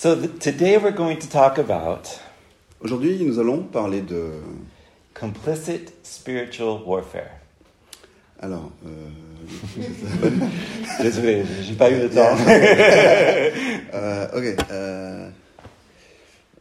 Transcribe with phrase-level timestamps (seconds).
[0.00, 2.08] So today we're going to talk about
[2.80, 4.32] Aujourd'hui, nous allons parler de.
[5.12, 7.32] complicit spiritual warfare.
[8.40, 9.10] Alors, euh,
[11.02, 12.32] Désolé, j'ai pas eu le temps.
[13.92, 14.56] uh, okay.
[14.70, 15.32] Uh,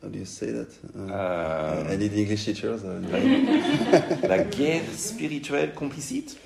[0.04, 0.68] how do you say that?
[0.94, 2.84] Uh, Euh, I need English teachers.
[2.84, 6.38] uh, la guerre spirituelle complicite?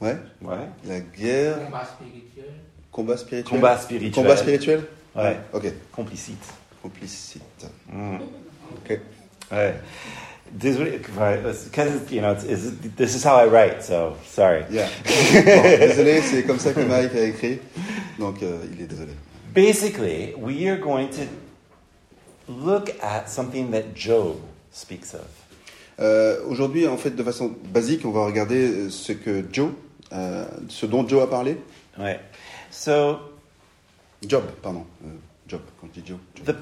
[0.00, 0.16] Ouais.
[0.40, 0.70] Ouais.
[0.86, 1.58] La guerre.
[1.66, 2.54] Combat spirituel.
[2.90, 3.50] Combat spirituel.
[3.50, 4.12] Combat spirituel.
[4.14, 4.80] Combat spirituel.
[5.16, 5.36] Ouais.
[5.52, 5.72] Ok.
[5.92, 6.44] Complicite.
[6.82, 7.66] Complicite.
[7.92, 8.18] Mm.
[8.84, 8.98] Ok.
[9.52, 9.74] Ouais.
[10.52, 11.68] Désolé, because
[12.10, 14.64] you know, this is how I write, so sorry.
[14.70, 14.88] Yeah.
[15.04, 17.58] Bon, désolé, c'est comme ça que Mike a écrit.
[18.18, 19.12] Donc, euh, il est désolé.
[19.54, 21.22] Basically, we are going to
[22.48, 24.36] look at something that Job
[24.72, 25.26] speaks of.
[25.98, 29.70] Euh, Aujourd'hui, en fait, de façon basique, on va regarder euh, ce que Joe,
[30.12, 31.56] euh, ce dont Joe a parlé.
[31.98, 32.20] Ouais.
[32.70, 33.18] So,
[34.22, 34.84] Job, pardon.
[35.04, 35.08] Euh,
[35.48, 36.08] Job, quand je dis.
[36.08, 36.18] Job.
[36.44, 36.54] the,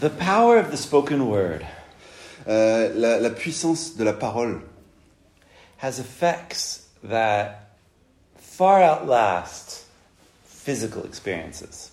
[0.00, 1.64] the power of the spoken word
[2.46, 4.60] Euh, la, la puissance de la parole
[5.78, 7.70] has effects that
[8.36, 9.84] far outlast
[10.44, 11.90] physical experiences.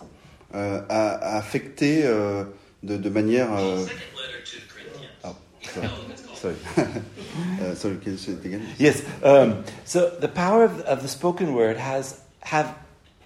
[0.54, 2.44] euh, a, a affecté euh,
[2.84, 3.48] de, de manière.
[3.54, 5.10] euh, Second letter to the Corinthians.
[5.24, 5.36] oh,
[6.36, 6.56] sorry.
[6.76, 7.76] Sorry.
[7.76, 8.66] Sorry, can you say it again?
[8.80, 9.04] Yes.
[9.24, 12.76] Um, so the power of, of the spoken word has have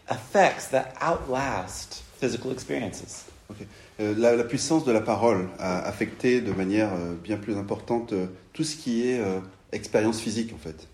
[0.10, 3.26] effects that outlast physical experiences.
[3.50, 3.58] Ok.
[4.00, 8.12] Euh, la, la puissance de la parole a affecté de manière euh, bien plus importante
[8.14, 9.40] euh, tout ce qui est euh,
[9.72, 10.88] expérience physique, en fait.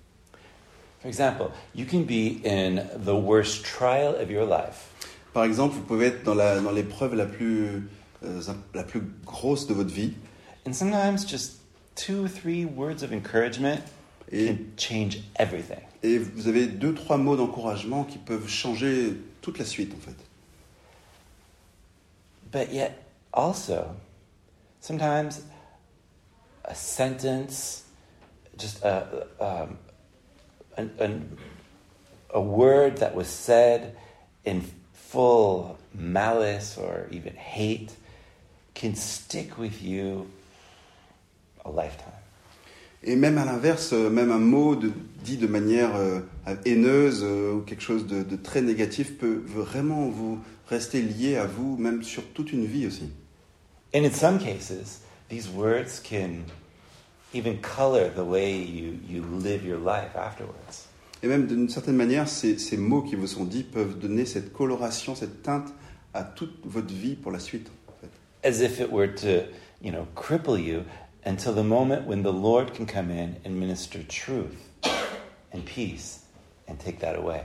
[1.01, 4.87] For example, you can be in the worst trial of your life,
[5.33, 7.87] Par exemple, vous pouvez être dans la- dans l'épreuve la, plus,
[8.23, 8.41] euh,
[8.75, 10.13] la plus grosse de votre vie
[10.67, 11.53] and sometimes just
[11.95, 13.79] two or three words of encouragement
[14.29, 15.79] et, can change everything.
[16.03, 20.15] et vous avez deux, trois mots d'encouragement qui peuvent changer toute la suite, en fait.
[22.51, 22.91] But yet,
[23.33, 23.95] also,
[24.81, 25.41] sometimes
[26.65, 27.85] a sentence,
[28.57, 29.77] just a, um,
[30.77, 31.37] an, an,
[32.33, 33.95] a word that was said
[34.43, 37.95] in full malice or even hate
[38.73, 40.29] can stick with you
[41.65, 42.20] a lifetime.
[43.03, 44.91] Et même à l'inverse, euh, même un mot de-
[45.23, 46.19] dit de manière euh,
[46.65, 51.45] haineuse euh, ou quelque chose de, de très négatif peut vraiment vous rester lié à
[51.45, 53.09] vous, même sur toute une vie aussi.
[53.95, 56.43] And in some cases, these words can
[57.33, 60.87] even color the way you, you live your life afterwards.
[61.23, 64.53] Et même d'une certaine manière, ces, ces mots qui vous sont dits peuvent donner cette
[64.53, 65.73] coloration, cette teinte
[66.13, 67.69] à toute votre vie pour la suite.
[67.87, 68.47] en fait.
[68.47, 69.43] as if it were to,
[69.83, 70.81] you know, cripple you
[71.25, 74.69] until the moment when the Lord can come in and minister truth
[75.51, 76.19] and peace
[76.67, 77.43] and take that away.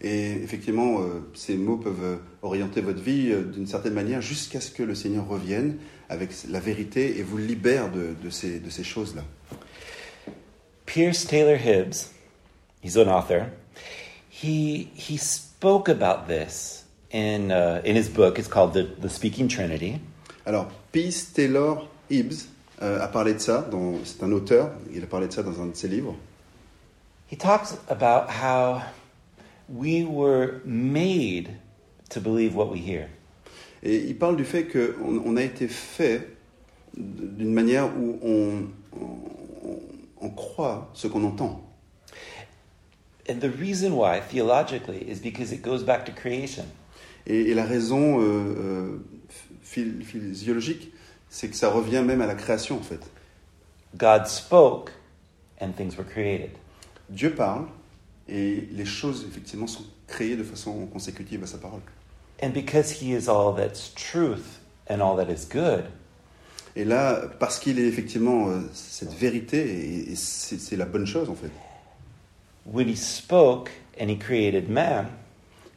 [0.00, 4.60] Et effectivement, euh, ces mots peuvent euh, orienter votre vie euh, d'une certaine manière jusqu'à
[4.60, 5.78] ce que le Seigneur revienne
[6.10, 9.22] avec la vérité et vous libère de, de ces, de ces choses-là.
[10.84, 12.10] Pierce Taylor Hibbs,
[12.82, 13.50] he's an author.
[14.28, 18.38] He he spoke about this in uh, in his book.
[18.38, 20.00] It's called the the Speaking Trinity.
[20.44, 22.48] Alors, Peace Taylor Hibbs
[23.00, 23.68] a parlé de ça,
[24.04, 26.14] c'est un auteur, il a parlé de ça dans un de ses livres.
[27.30, 28.82] He talks about how
[29.68, 31.50] we were made
[32.10, 33.08] to believe what we hear.
[33.82, 36.28] Et il parle du fait qu'on on a été fait
[36.96, 38.62] d'une manière où on,
[38.98, 39.80] on,
[40.20, 41.60] on croit ce qu'on entend.
[43.28, 46.64] And the reason why, theologically, is because it goes back to creation.
[47.26, 48.22] Et, et la raison euh,
[48.58, 48.98] euh,
[49.62, 50.92] physiologique,
[51.34, 53.00] c'est que ça revient même à la création en fait.
[53.96, 54.92] God spoke
[55.60, 56.50] and things were created.
[57.10, 57.66] Dieu parle
[58.28, 61.80] et les choses effectivement sont créées de façon consécutive à sa parole.
[62.40, 65.86] And because he is all that's truth and all that is good,
[66.76, 71.06] Et là, parce qu'il est effectivement euh, cette vérité et, et c'est c'est la bonne
[71.06, 71.50] chose en fait.
[72.64, 75.06] when he spoke and he created man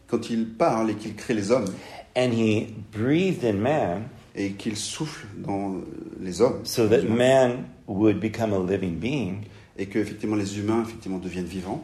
[0.08, 1.74] Quand il parle et qu'il crée les hommes
[2.16, 4.04] and he breathed in man
[4.38, 5.82] et qu'il souffle dans
[6.22, 9.46] les hommes, so that man would become a living being,
[9.78, 11.84] et que effectivement les humains effectivement deviennent vivants,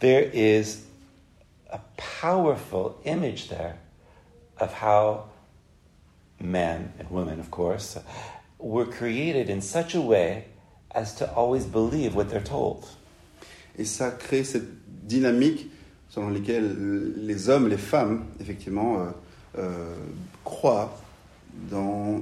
[0.00, 0.84] there is
[1.70, 3.74] a powerful image there
[4.60, 5.24] of how
[6.40, 7.98] men and women, of course,
[8.58, 10.44] were created in such a way
[10.92, 12.86] as to always believe what they're told.
[13.78, 14.68] et ça crée cette
[15.06, 15.70] dynamique
[16.08, 19.10] selon laquelle les hommes, les femmes, effectivement, euh,
[19.58, 19.96] euh,
[20.44, 20.96] croient
[21.70, 22.20] dans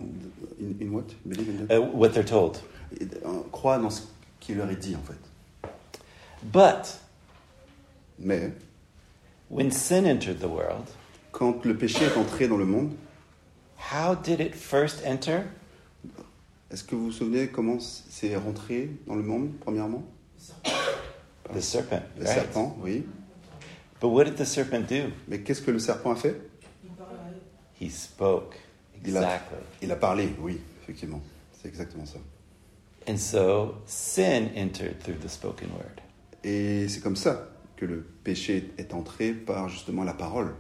[0.61, 1.77] in, in what Believe in that?
[1.79, 2.59] Uh, what they're told.
[3.01, 4.03] Euh, croient dans ce
[4.41, 5.71] qui leur est dit en fait.
[6.43, 6.99] But
[8.19, 8.53] Mais
[9.49, 10.87] when sin entered the world,
[11.33, 12.93] quand le péché est entré dans le monde,
[13.93, 15.43] how did it first enter?
[16.71, 20.05] Est-ce que vous vous souvenez comment c'est rentré dans le monde, premièrement?
[21.53, 22.35] The serpent, Le right?
[22.35, 23.05] serpent, oui.
[24.01, 25.11] But what did the serpent do?
[25.29, 26.37] Mais qu'est-ce que le serpent a fait?
[27.81, 28.55] He spoke.
[29.05, 29.57] Il a, Exactly.
[29.83, 31.21] il a parlé, oui, effectivement.
[31.61, 32.19] C'est exactement ça.
[33.09, 36.01] And so sin entered through the spoken word.
[36.45, 40.55] Et c'est comme ça que le péché est entré par justement la parole.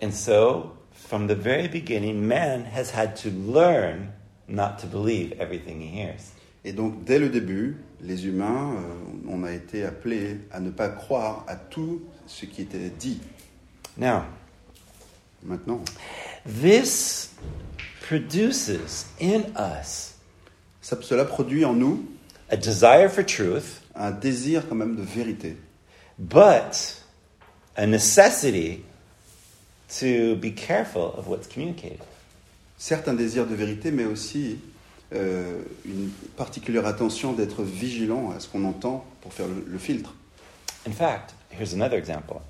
[0.00, 4.12] And so, from the very beginning, man has had to learn
[4.48, 6.32] not to believe everything he hears.
[6.64, 10.88] Et donc, dès le début, les humains, euh, on a été appelés à ne pas
[10.88, 13.20] croire à tout ce qui était dit.
[13.96, 14.22] Now,
[15.42, 15.80] Maintenant,
[16.44, 17.30] this
[18.08, 20.14] produces in us
[20.80, 22.06] ça, cela produit en nous
[22.48, 25.56] a desire for truth, un désir quand même de vérité,
[26.18, 27.04] but
[27.76, 28.82] a necessity
[30.00, 32.00] to be careful of what's communicated.
[32.78, 34.56] certes un désir de vérité, mais aussi
[35.14, 40.14] euh, une particulière attention d'être vigilant à ce qu'on entend pour faire le, le filtre.
[40.86, 42.40] In fact, here's another example.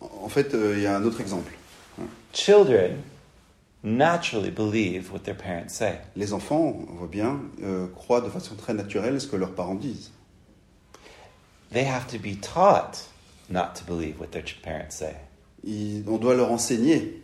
[0.00, 1.52] En fait, euh, il y a un autre exemple.
[2.32, 2.92] Children
[3.82, 5.98] naturally believe what their parents say.
[6.16, 9.74] Les enfants, on voit bien, euh, croient de façon très naturelle ce que leurs parents
[9.74, 10.10] disent.
[11.72, 13.08] They have to be taught
[13.48, 15.14] not to believe what their parents say.
[15.64, 17.22] Ils- on doit leur enseigner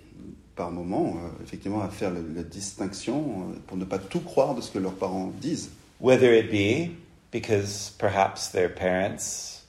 [0.54, 3.18] par moment, euh, effectivement, à faire la distinction
[3.50, 5.70] euh, pour ne pas tout croire de ce que leurs parents disent.
[6.00, 6.92] Whether it be
[7.32, 9.64] because perhaps their parents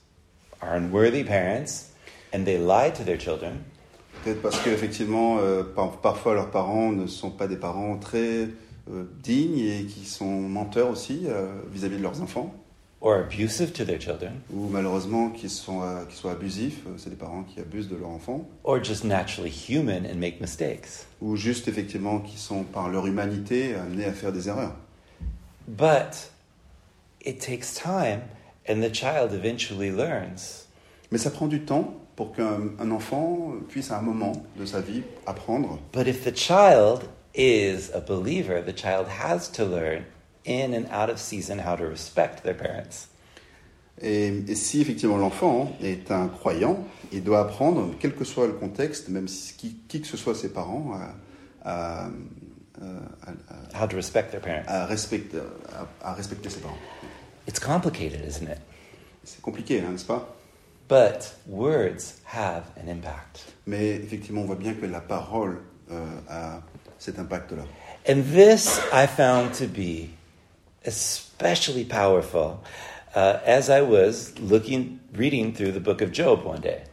[0.62, 1.90] are unworthy parents
[2.34, 3.64] and they lie to their children,
[4.24, 8.50] Peut-être parce qu'effectivement, euh, par- parfois leurs parents ne sont pas des parents très
[8.90, 12.54] euh, dignes et qui sont menteurs aussi euh, vis-à-vis de leurs enfants,
[13.02, 17.16] or abusive to their children, ou malheureusement qui sont, euh, qui sont abusifs, c'est des
[17.16, 21.06] parents qui abusent de leurs enfants, or just naturally human and make mistakes.
[21.22, 24.76] ou juste effectivement qui sont par leur humanité amenés à faire des erreurs.
[25.68, 26.32] But
[27.26, 28.22] it takes time,
[28.70, 30.66] and the child eventually learns
[31.12, 34.82] Mais ça prend du temps pour qu'un un enfant puisse à un moment de sa
[34.82, 35.80] vie apprendre.
[35.94, 37.04] But if the child
[37.34, 40.04] is a believer, the child has to learn
[40.46, 43.08] in and out of season how to respect their parents.
[44.02, 48.54] Et, et si effectivement l'enfant est un croyant, il doit apprendre, quel que soit le
[48.54, 50.92] contexte, même si qui, qui que ce soit ses parents,
[51.64, 54.64] à, à, à- How to respect their parents.
[54.68, 55.40] à respecter,
[56.02, 56.78] à, à respecter ses parents.
[57.48, 58.60] It's complicated, isn't it?
[59.24, 60.37] C'est compliqué, hein, n'est-ce pas?
[60.88, 63.54] But words have an impact.
[63.66, 65.60] Mais effectivement, on voit bien que la parole
[65.92, 66.62] euh, a
[66.98, 67.64] cet impact-là.
[68.08, 70.10] And this I found to be
[70.86, 72.64] especially powerful
[73.16, 76.84] uh, as I was looking, reading through the book of Job one day.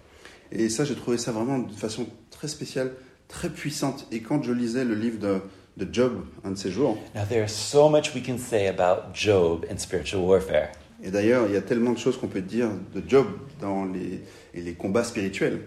[0.50, 2.93] Et ça, j'ai trouvé ça vraiment de façon très spéciale,
[3.29, 4.06] très puissante.
[4.11, 5.41] Et quand je lisais le livre de,
[5.76, 9.64] de Job, un de ces jours, Now, there's so much we can say about Job
[9.70, 10.73] and spiritual warfare.
[11.04, 13.26] Et d'ailleurs, il y a tellement de choses qu'on peut dire de Job
[13.60, 14.20] dans les,
[14.54, 15.60] et les combats spirituels.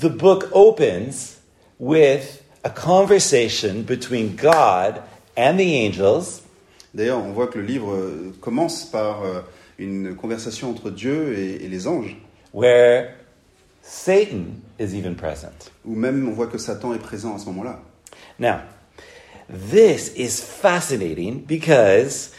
[0.00, 1.40] The book opens
[1.78, 5.02] with a conversation between God
[5.36, 6.42] and the angels
[6.94, 9.40] D'ailleurs, on voit que le livre euh, commence par euh,
[9.78, 12.16] une conversation entre Dieu et, et les anges,
[12.52, 13.14] where
[13.82, 15.70] Satan is even present.
[15.86, 17.80] où même on voit que Satan est présent à ce moment-là.
[18.38, 18.60] Now,
[19.70, 22.32] this is fascinating because,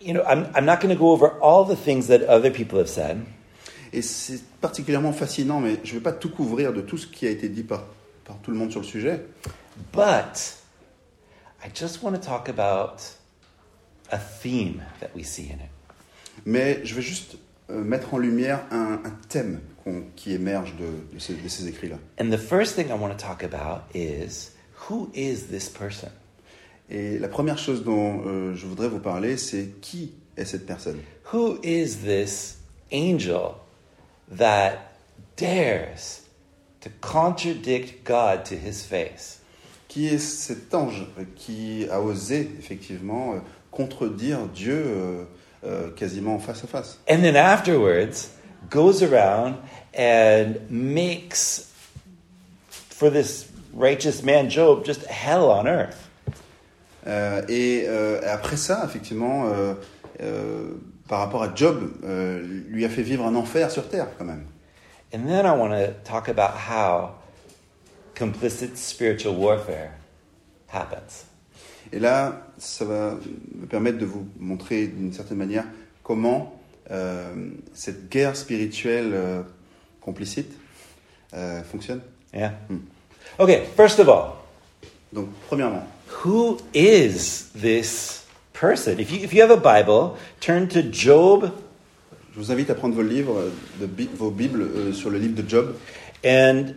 [0.00, 2.78] you know, I'm, I'm not going to go over all the things that other people
[2.78, 3.18] have said,
[3.92, 7.26] Et c'est particulièrement fascinant, mais je ne vais pas tout couvrir de tout ce qui
[7.26, 7.84] a été dit par,
[8.24, 9.24] par tout le monde sur le sujet.
[9.92, 10.54] but
[11.64, 13.00] I just want to talk about
[14.12, 15.70] a theme that we see in it.
[16.44, 17.36] Mais je vais juste
[17.70, 21.66] euh, mettre en lumière un, un thème qu'on- qui émerge de, de ces, de ces
[21.68, 21.96] écrits-là.
[22.20, 24.50] And the first thing I want to talk about is
[24.88, 26.10] who is this person?
[26.90, 31.00] Et la première chose dont euh, je voudrais vous parler, c'est qui est cette personne?
[31.32, 32.58] Who is this
[32.90, 33.56] angel
[34.30, 34.78] that
[35.36, 36.22] dares
[36.80, 39.40] to contradict God to his face?
[39.88, 43.38] Qui est cet ange qui a osé effectivement euh,
[43.70, 45.24] contredire Dieu euh,
[45.64, 46.98] euh, quasiment face à face?
[47.10, 48.30] And then afterwards
[48.70, 49.56] goes around
[49.94, 51.70] and makes
[52.70, 56.07] for this righteous man Job just hell on earth.
[57.06, 59.50] Euh, Et euh, après ça, effectivement,
[60.20, 60.72] euh,
[61.08, 61.90] par rapport à Job,
[62.68, 64.44] lui a fait vivre un enfer sur terre quand même.
[65.14, 67.14] And then I want to talk about how
[68.14, 69.92] complicit spiritual warfare
[70.70, 71.24] happens.
[71.92, 73.16] Et là, ça va
[73.54, 75.64] me permettre de vous montrer d'une certaine manière
[76.02, 77.32] comment euh,
[77.72, 79.42] cette guerre spirituelle euh,
[80.02, 80.52] complicite
[81.32, 82.02] euh, fonctionne.
[82.34, 82.52] Yeah?
[82.68, 82.80] Hmm.
[83.38, 84.32] Okay, first of all,
[85.12, 85.86] Donc, premièrement,
[86.24, 88.98] who is this person?
[88.98, 91.52] If you, if you have a Bible, turn to Job
[92.38, 95.48] je vous invite à prendre vos livres, de vos Bibles euh, sur le livre de
[95.48, 95.74] Job.
[96.24, 96.72] and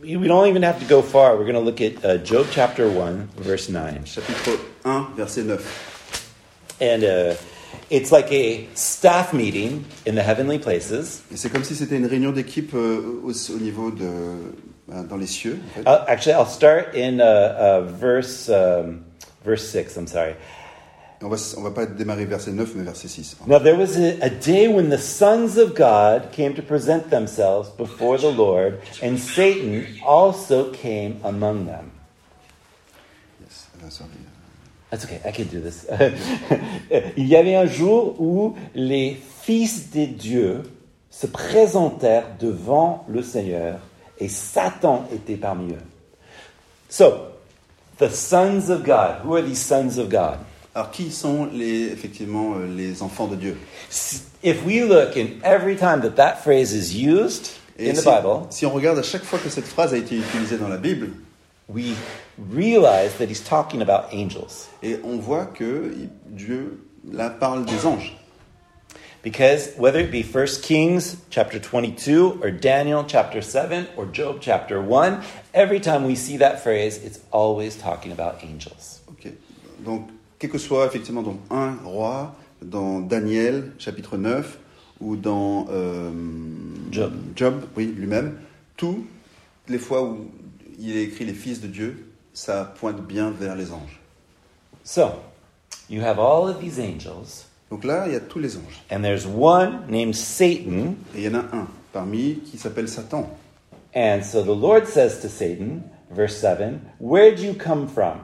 [0.00, 1.36] we don't even have to go far.
[1.36, 4.04] We're going to look at uh, Job chapter 1, verse 9.
[4.04, 5.58] chapitre 1, verset 9.
[6.80, 7.34] And uh,
[7.90, 11.22] it's like a staff meeting in the heavenly places.
[11.32, 14.54] Et c'est comme si c'était une réunion d'équipe euh, au, au niveau de.
[14.92, 15.60] Euh, dans les cieux.
[15.78, 15.88] en fait.
[16.08, 19.04] Actually, I'll start in uh, uh, verse, um,
[19.44, 19.96] verse 6.
[19.96, 20.34] I'm sorry.
[21.22, 23.36] On va, on va pas démarrer verset 9, mais verset 6.
[23.46, 27.68] Now, there was a, a day when the sons of God came to present themselves
[27.76, 31.90] before the Lord, and Satan also came among them.
[33.42, 34.10] Yes, uh, sorry.
[34.90, 35.86] That's okay, I can do this.
[37.16, 40.62] Il y avait un jour où les fils des dieux
[41.10, 43.78] se présentèrent devant le Seigneur
[44.20, 45.78] et Satan était parmi eux.
[46.88, 47.30] So,
[47.98, 49.22] the sons of God.
[49.24, 50.38] Who are these sons of God?
[50.74, 53.56] Alors, qui sont les, effectivement euh, les enfants de Dieu?
[54.42, 58.08] If we look in every time that that phrase is used Et in the si,
[58.08, 60.76] Bible, si on regarde à chaque fois que cette phrase a été utilisée dans la
[60.76, 61.10] Bible,
[61.68, 61.94] we
[62.52, 64.68] realize that he's talking about angels.
[64.82, 65.92] et on voit que
[66.26, 68.16] Dieu là parle des anges.
[69.22, 74.80] Because whether it be 1 Kings chapter 22 or Daniel chapter 7 or Job chapter
[74.80, 75.22] 1,
[75.52, 79.00] every time we see that phrase, it's always talking about angels.
[79.10, 79.32] Ok.
[79.84, 80.08] Donc,
[80.38, 84.58] quel que soit effectivement dans un roi, dans Daniel chapitre 9
[85.00, 86.10] ou dans euh,
[86.90, 87.12] Job.
[87.36, 88.38] Job, oui, lui-même,
[88.76, 89.06] toutes
[89.68, 90.30] les fois où
[90.78, 94.00] il est écrit les fils de Dieu, ça pointe bien vers les anges.
[94.82, 95.20] So,
[95.90, 98.82] you have all of these angels, Donc là, il y a tous les anges.
[98.90, 100.96] and there's one named Satan.
[101.14, 103.28] Et il y en a un parmi qui s'appelle Satan.
[103.94, 108.18] And so the Lord says to Satan, verse 7, Where'd you come from?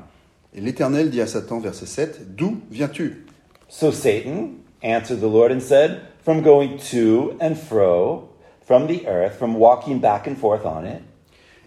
[0.55, 3.25] Et l'Éternel dit à Satan, verset 7, D'où viens-tu?
[3.69, 8.29] So Satan answered the Lord and said, From going to and fro
[8.65, 11.01] from the earth, from walking back and forth on it.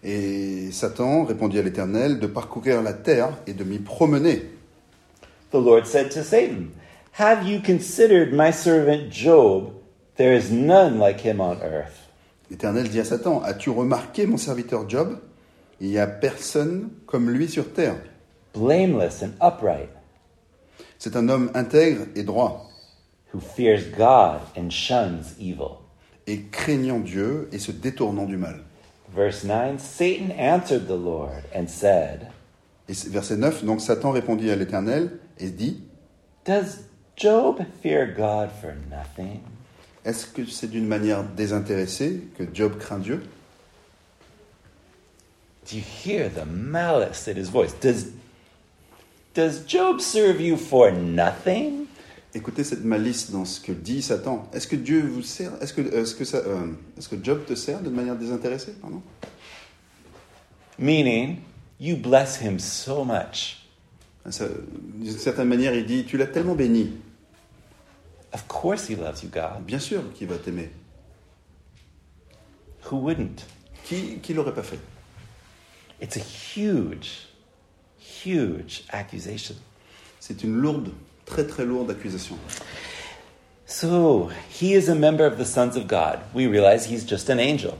[0.04, 4.42] Et Satan répondit à l'Éternel de parcourir la terre et de m'y promener.
[5.52, 6.68] The Lord said to Satan,
[7.14, 9.74] Have you considered my servant Job?
[10.16, 12.08] There is none like him on earth.
[12.50, 15.20] L'Éternel dit à Satan, As-tu remarqué mon serviteur Job?
[15.82, 17.96] Il n'y a personne comme lui sur terre.
[18.54, 19.90] Blameless and upright,
[20.98, 22.70] C'est un homme intègre et droit,
[23.34, 25.78] who fears God and shuns evil.
[26.28, 28.62] et craignant Dieu et se détournant du mal.
[29.16, 32.28] Verse 9 Satan answered the Lord and said,
[32.90, 35.84] Et verset 9, donc Satan répondit à l'Éternel et dit,
[36.46, 36.80] Does
[37.20, 39.42] Job fear God for nothing?
[40.06, 43.22] Est-ce que c'est d'une manière désintéressée que Job craint Dieu?
[45.70, 47.74] Do you hear the malice in his voice?
[47.82, 48.14] Does,
[49.34, 51.88] does Job serve you for nothing?
[52.34, 54.48] Écoutez cette malice dans ce que dit Satan.
[54.54, 55.52] Est-ce que Dieu vous sert?
[55.62, 58.76] Est-ce que, est-ce que, ça, euh, est-ce que Job te sert d'une manière désintéressée?
[58.82, 59.02] Pardon?
[60.78, 61.40] Meaning,
[61.82, 63.58] you bless him so much.
[64.26, 66.94] D'une certaine manière, il dit Tu l'as tellement béni.
[68.34, 69.66] Of course he loves you, God.
[69.66, 70.70] Bien sûr qu'il va t'aimer.
[72.90, 73.46] Who wouldn't?
[73.84, 74.80] Qui, qui l'aurait pas fait?
[76.02, 76.22] It's a
[76.56, 77.28] huge,
[77.98, 79.56] huge accusation.
[80.20, 80.92] C'est une lourde,
[81.26, 82.38] très très lourde accusation.
[83.66, 86.20] So, he is a member of the sons of God.
[86.34, 87.74] We realize he's just an angel.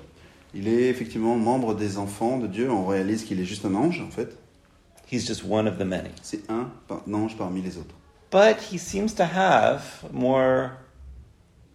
[0.54, 2.72] Il est effectivement membre des enfants de Dieu.
[2.72, 4.36] On réalise qu'il est juste un ange, en fait.
[5.12, 6.10] He's just one of the many.
[6.22, 7.96] C'est un, un ange parmi les autres.
[8.32, 10.78] But he seems to have more,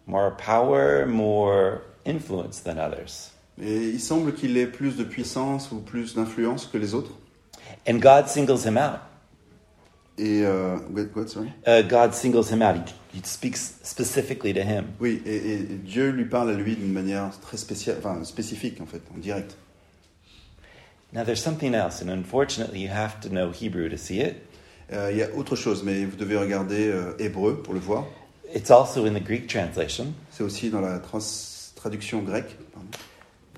[0.06, 3.30] more power, more influence than others.
[3.60, 7.12] Et il semble qu'il ait plus de puissance ou plus d'influence que les autres.
[7.88, 9.00] And God singles him out.
[10.16, 12.76] Et euh, what- what, sorry Uh, God singles him out.
[13.12, 14.94] He, he speaks specifically to him.
[15.00, 18.86] Oui, et, et Dieu lui parle à lui d'une manière très spéciale, enfin spécifique en
[18.86, 19.56] fait, en direct.
[21.12, 24.36] Now, there's something else, and unfortunately, you have to know Hebrew to see it.
[24.92, 28.04] Euh, il y a autre chose, mais vous devez regarder euh, Hébreu pour le voir.
[28.54, 32.56] It's also in the Greek translation, C'est aussi dans la trans- traduction grecque.
[32.72, 32.88] pardon.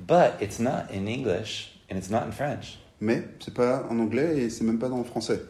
[0.07, 2.79] but it's not in English and it's not in French.
[3.01, 5.41] Mais c'est pas en anglais et c'est même pas dans le français.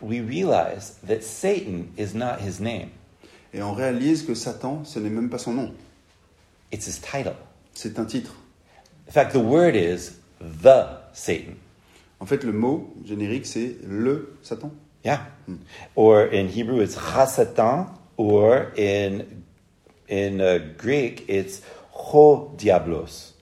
[0.00, 2.88] We realize that Satan is not his name,
[3.52, 5.72] Et on réalise que Satan, ce n'est même pas son nom.
[6.72, 7.34] it's his title.
[7.74, 8.34] C'est un titre.
[9.08, 11.54] In fact, the word is the Satan.
[12.20, 14.72] En fait, le mot générique, c'est le Satan.
[15.04, 15.20] Yeah.
[15.94, 19.24] Or in Hebrew, it's Hasatan, or in,
[20.08, 23.34] in uh, Greek, it's Ho Diablos.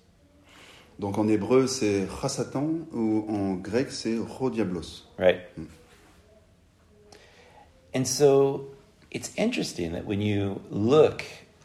[0.98, 5.04] Donc en hébreu, c'est Satan ou en grec, c'est rodiablos.
[5.18, 5.40] right?
[7.94, 8.68] And so
[9.10, 11.22] it's interesting that when you look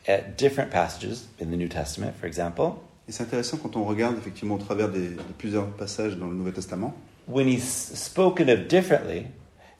[0.07, 4.15] at different passages in the New Testament, for example, Et c'est intéressant quand on regarde
[4.17, 6.93] effectivement au travers des, de plusieurs passages dans le Nouveau Testament,
[7.27, 9.25] when he's spoken of differently,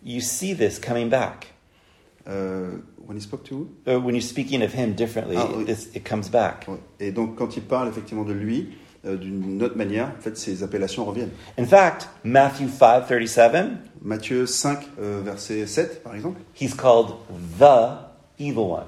[0.04, 1.54] you see this coming back.
[2.28, 2.72] euh,
[3.08, 5.64] when he spoke to Or when you're speaking of him differently, Ah, oui.
[5.64, 6.68] this, it comes back.
[7.00, 8.72] Et donc quand il parle effectivement de lui,
[9.06, 11.32] euh, d'une autre manière, en fait, ces appellations reviennent.
[11.58, 17.14] In fact, Matthew 5:37, Matthieu 5, euh, verset 7, par exemple, he's called
[17.58, 17.98] the
[18.42, 18.84] evil one.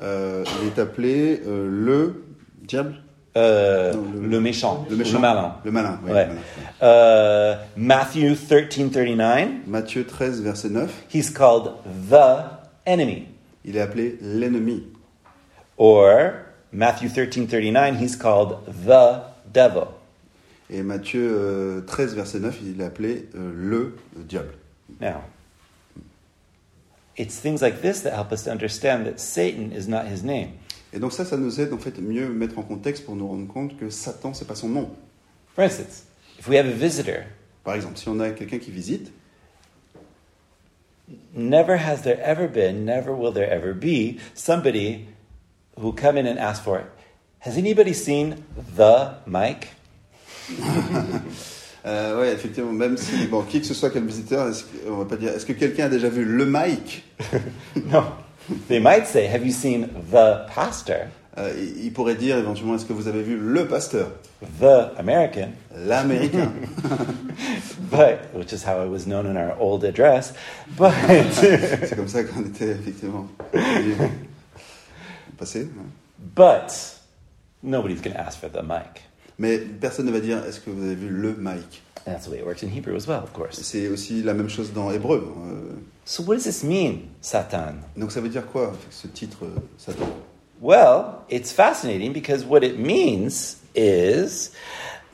[0.00, 2.24] euh, il est appelé euh, le
[2.62, 3.02] diable,
[3.38, 5.54] Uh, Non, le- le, méchant, le méchant, malin.
[5.64, 6.00] le malin.
[6.04, 6.26] ouais, Ouais.
[6.26, 6.40] le malin.
[6.82, 11.74] Uh, Matthew 13:39, Matthieu 13, verset 9, he's called
[12.10, 12.44] the
[12.86, 13.28] enemy.
[13.64, 14.84] il est appelé l'ennemi.
[15.76, 16.32] Or
[16.72, 19.20] Matthew 13:39, he's called the
[19.52, 19.88] devil.
[20.70, 24.52] Et Matthieu euh, 13, verset 9, il est appelé euh, le diable.
[25.00, 25.22] Now,
[27.16, 30.52] it's things like this that help us to understand that Satan is not his name.
[30.98, 33.46] Et donc ça, ça nous aide en fait mieux mettre en contexte pour nous rendre
[33.46, 34.90] compte que Satan, c'est pas son nom.
[35.54, 36.02] For instance,
[36.40, 37.22] if we have a visitor,
[37.62, 39.12] Par exemple, si on a quelqu'un qui visite,
[41.36, 45.06] never has there ever been, never will there ever be somebody
[45.80, 46.86] who come in and ask for it.
[47.46, 48.42] Has anybody seen
[48.76, 49.68] the Mike?
[51.86, 54.52] euh, ouais, effectivement, même si bon, qui que ce soit quel visiteur,
[54.88, 57.04] on va pas dire, est-ce que quelqu'un a déjà vu le Mike
[57.92, 58.02] No.
[58.68, 61.08] They might say, Have you seen the pastor?
[61.36, 64.10] Euh, il pourrait dire éventuellement, est-ce que vous avez vu le pasteur,
[64.60, 65.50] The American?
[65.86, 66.50] l'américain
[67.90, 70.32] But, which is how I was known in our old address.
[70.76, 70.92] But,
[71.32, 73.28] C'est comme ça qu'on était effectivement
[75.38, 75.68] passé.
[76.34, 76.72] but
[77.62, 79.02] nobody's going to ask for the mic.
[79.38, 82.30] Mais personne ne va dire, est-ce que vous avez vu le Mike And that's the
[82.30, 83.60] way it works in Hebrew as well, of course.
[83.62, 85.22] C'est aussi la même chose dans Hébreu.
[85.46, 85.74] euh.
[86.08, 87.82] So, what does this mean, Satan?
[87.94, 90.08] donc ça veut dire quoi ce titre euh, Satan?
[90.58, 94.52] Well, it's fascinating because what it means is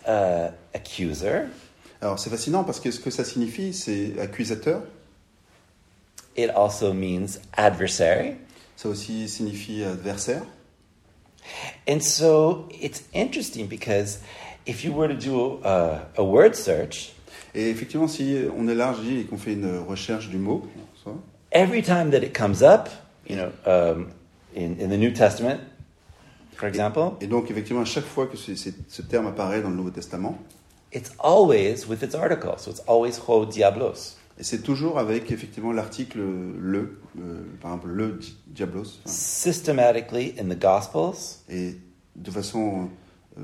[0.07, 1.49] uh, accuser.
[2.01, 4.83] Alors c'est fascinant parce que ce que ça signifie, c'est accusateur.
[6.37, 8.37] It also means adversary.
[8.77, 10.45] Ça aussi signifie adversaire.
[11.89, 14.21] And so it's interesting because
[14.65, 17.15] if you were to do a, a word search,
[17.55, 20.67] Et effectivement, si on élargit et qu'on fait une recherche du mot,
[21.53, 22.89] every time that it comes up,
[23.29, 24.11] you know, um,
[24.55, 25.61] in, in the New Testament,
[26.57, 29.77] for example, et donc effectivement à chaque fois que ce, ce terme apparaît dans le
[29.77, 30.39] Nouveau Testament,
[30.93, 32.55] it's always with its article.
[32.59, 34.17] So it's always ho diablos.
[34.39, 40.35] et c'est toujours avec effectivement l'article le, euh, par exemple le di- diablos, enfin, Systematically
[40.41, 41.77] in the Gospels, et
[42.17, 42.89] de façon
[43.39, 43.43] euh,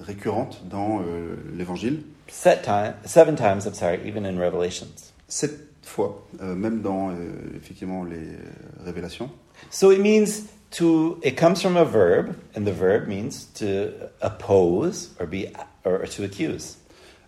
[0.00, 5.12] récurrente dans euh, l'Évangile, time, seven times, I'm sorry, even in Revelations.
[5.28, 7.14] sept fois, euh, même dans euh,
[7.56, 9.30] effectivement les euh, révélations.
[9.70, 13.90] So it means to, it comes from a verb, and the verb means to
[14.22, 15.46] oppose or be,
[15.84, 16.76] or to accuse.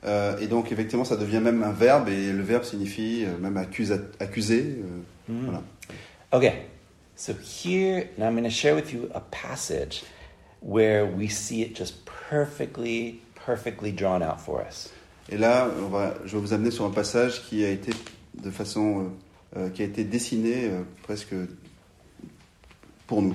[0.04, 3.56] Euh, et donc effectivement, ça devient même un verbe, et le verbe signifie euh, même
[3.56, 4.78] accusa- accuser.
[4.78, 5.62] euh, voilà.
[6.32, 6.66] Okay,
[7.14, 10.02] so here, now I'm going to share with you a passage
[10.60, 14.90] where we see it just perfectly, perfectly drawn out for us.
[15.30, 17.92] Et là, on va, je vais vous amener sur un passage qui a été
[18.34, 19.10] de façon,
[19.56, 21.34] euh, euh, qui a été dessiné euh, presque
[23.06, 23.34] pour nous,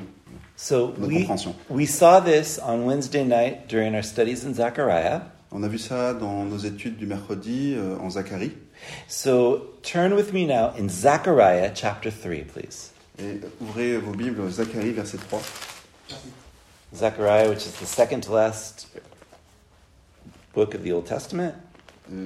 [0.56, 1.28] So we,
[1.70, 5.22] we saw this on Wednesday night during our studies in Zechariah.
[5.52, 8.54] On a vu ça dans nos études du mercredi euh, en Zacharie.
[9.08, 12.92] So turn with me now in Zechariah chapter 3, please.
[13.20, 15.40] Et ouvrez vos Bibles, Zacharie, verset 3.
[16.96, 18.88] Zechariah, which is the second to last
[20.54, 21.54] book of the Old Testament.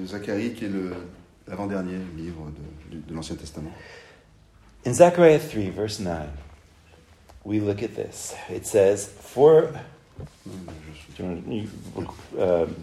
[0.06, 0.94] Zacharie, qui est le-
[1.48, 2.50] l'avant-dernier livre
[2.90, 3.72] de, de- l'Ancien Testament.
[4.84, 6.28] In Zechariah 3, verse 9,
[7.44, 8.34] we look at this.
[8.50, 9.70] It says, For.
[11.16, 11.68] Je-
[12.38, 12.74] um,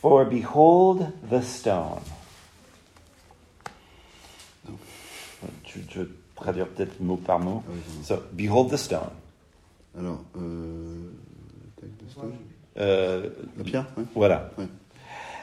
[0.00, 2.00] For behold the stone.
[5.64, 7.62] Tu veux traduire peut-être mot par mot.
[7.68, 7.72] Ah.
[8.04, 9.10] So, behold the stone.
[9.98, 11.10] Alors, euh,
[12.10, 12.32] stone.
[12.78, 14.04] Euh, la pierre ouais.
[14.14, 14.50] voilà.
[14.58, 14.66] Ouais.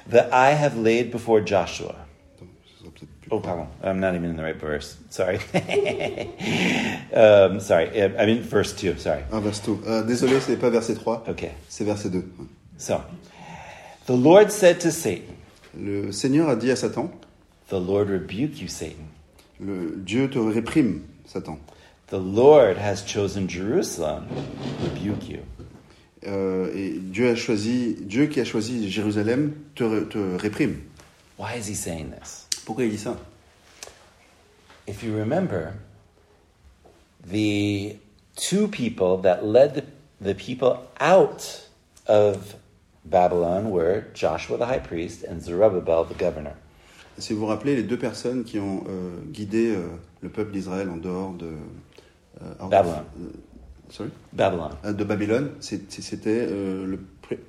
[0.09, 1.95] That I have laid before Joshua.
[2.35, 3.67] Attends, ce sera peut-être plus- Oh, pardon.
[3.83, 4.97] I'm not even in the right verse.
[5.09, 5.39] Sorry.
[7.13, 7.89] um, sorry.
[8.01, 8.97] I mean, verse 2.
[8.97, 9.23] Sorry.
[9.31, 9.79] Ah, verset 2.
[9.87, 11.51] Euh, désolé, c'est pas verset 3, Okay.
[11.69, 12.23] c'est verset 2.
[12.77, 13.01] So,
[14.07, 15.35] the Lord said to Satan,
[15.79, 17.09] Le Seigneur a dit à Satan,
[17.69, 19.05] The Lord rebuke you, Satan.
[19.59, 21.57] le Dieu te réprime, Satan.
[22.07, 25.39] The Lord has chosen Jerusalem to rebuke you.
[26.27, 30.77] Euh, et Dieu a choisi, Dieu qui a choisi Jérusalem te, te réprime.
[31.37, 32.47] Why is he saying this?
[32.65, 33.17] Pourquoi il dit ça?
[34.87, 35.73] If you remember,
[37.25, 37.95] the
[38.35, 39.85] two people that led
[40.21, 41.67] the, people out
[42.07, 42.55] of
[43.05, 46.53] Babylon were Joshua the high priest and Zerubbabel the governor.
[47.17, 49.87] Si vous vous rappelez, les deux personnes qui ont euh, guidé euh,
[50.21, 51.51] le peuple d'Israël en dehors de
[52.41, 53.03] euh, Babylone.
[53.93, 54.11] Sorry?
[54.33, 54.71] Babylon.
[54.83, 56.97] Euh, de Babylone, c'était euh,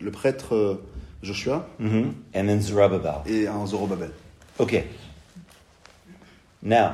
[0.01, 0.87] le, prêtre euh,
[1.23, 3.23] Joshua hmm And then Zerubbabel.
[3.27, 4.11] et un Zorobabel.
[4.59, 4.85] Okay.
[6.63, 6.93] Now,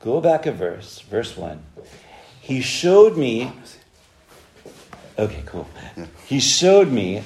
[0.00, 1.58] go back a verse, verse 1.
[2.42, 3.50] He showed me.
[5.18, 5.66] Okay, cool.
[5.96, 6.06] Yeah.
[6.28, 7.22] He showed me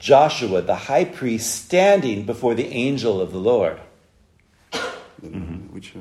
[0.00, 3.78] Joshua, the high priest, standing before the angel of the Lord.
[5.72, 5.94] Which,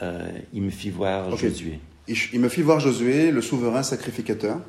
[0.00, 1.30] uh, il me fit voir.
[1.36, 1.78] Josué.
[2.08, 4.60] Il me fit voir Josué, le souverain sacrificateur,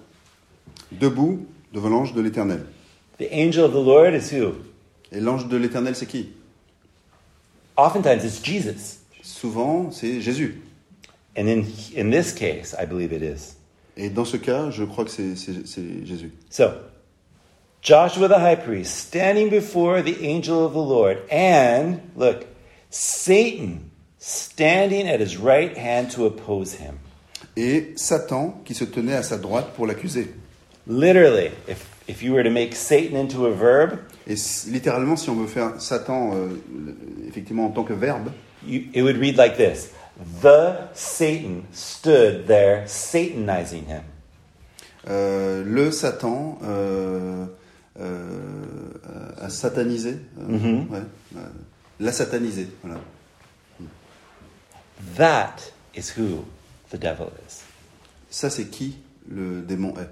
[0.92, 2.66] debout devant l'ange de l'Éternel.
[3.18, 4.54] The angel of the Lord is who?
[5.12, 6.30] Et l'ange de l'Éternel, c'est qui?
[7.78, 9.00] Oftentimes it's Jesus.
[9.24, 10.62] Souvent, c'est Jésus.
[11.38, 11.64] And in,
[11.96, 13.56] in this case, I believe it is.
[13.98, 16.32] Et dans ce cas, je crois que c'est c'est- c'est Jésus.
[16.50, 16.70] So,
[17.82, 22.46] Joshua the high priest standing before the angel of the Lord, and look,
[22.90, 23.90] Satan
[24.20, 27.00] standing at his right hand to oppose him.
[27.58, 30.34] Et Satan qui se tenait à sa droite pour l'accuser.
[30.88, 34.36] Literally, if, if you were to make Satan into a verb, Et
[34.68, 36.48] littéralement, si on veut faire Satan euh,
[37.28, 38.30] effectivement en tant que verbe,
[38.66, 39.90] you, it would read like this
[40.42, 44.04] The Satan stood there Satanizing him.
[45.10, 47.46] euh, le Satan euh,
[48.00, 50.88] euh, a satanisé, euh, Mhm.
[50.92, 51.00] ouais,
[51.36, 51.40] euh,
[52.00, 52.68] l'a satanisé.
[52.84, 53.00] Voilà.
[55.18, 56.46] That is who
[56.92, 57.64] the devil is.
[58.30, 60.10] Ça, c'est qui le démon est?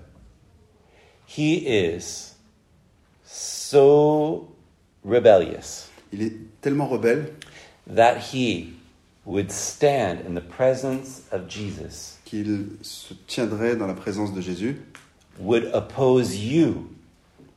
[1.28, 2.34] He is
[3.26, 4.50] so
[5.06, 5.90] rebellious.
[6.12, 7.34] Il est tellement rebelle
[7.88, 8.74] that he
[9.26, 14.82] would stand in the presence of Jesus, qu'il se tiendrait dans la présence de Jésus
[15.40, 16.90] would oppose you,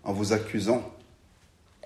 [0.04, 0.82] en vous accusant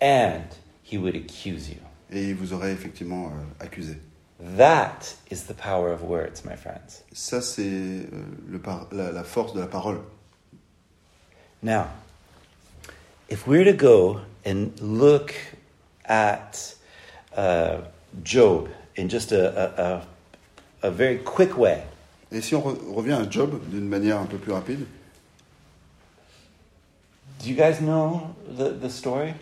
[0.03, 0.45] and
[0.83, 1.81] he would accuse you.
[2.11, 3.97] et il vous aurait effectivement euh, accusé.
[4.39, 7.03] That is the power of words, my friends.
[7.13, 8.07] Ça, c'est euh,
[8.49, 9.99] le par- la, la force de la parole.
[11.63, 11.87] Now,
[13.31, 15.33] if we're to go and look
[16.05, 16.75] at
[17.37, 17.79] uh,
[18.23, 19.83] Job in just a, a,
[20.85, 21.83] a, a very quick way,
[22.31, 24.81] Et si on re- revient à Job d'une manière un peu plus rapide,
[27.41, 28.21] do you guys know
[28.59, 29.33] the, the story?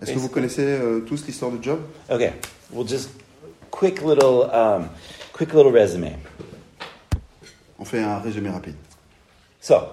[0.00, 2.32] est-ce que vous connaissez euh, tous l'histoire de Job Okay,
[2.70, 3.10] we'll just
[3.74, 4.88] quick little um,
[5.32, 6.16] quick little resume.
[7.78, 8.76] On fait un résumé rapide.
[9.60, 9.90] So,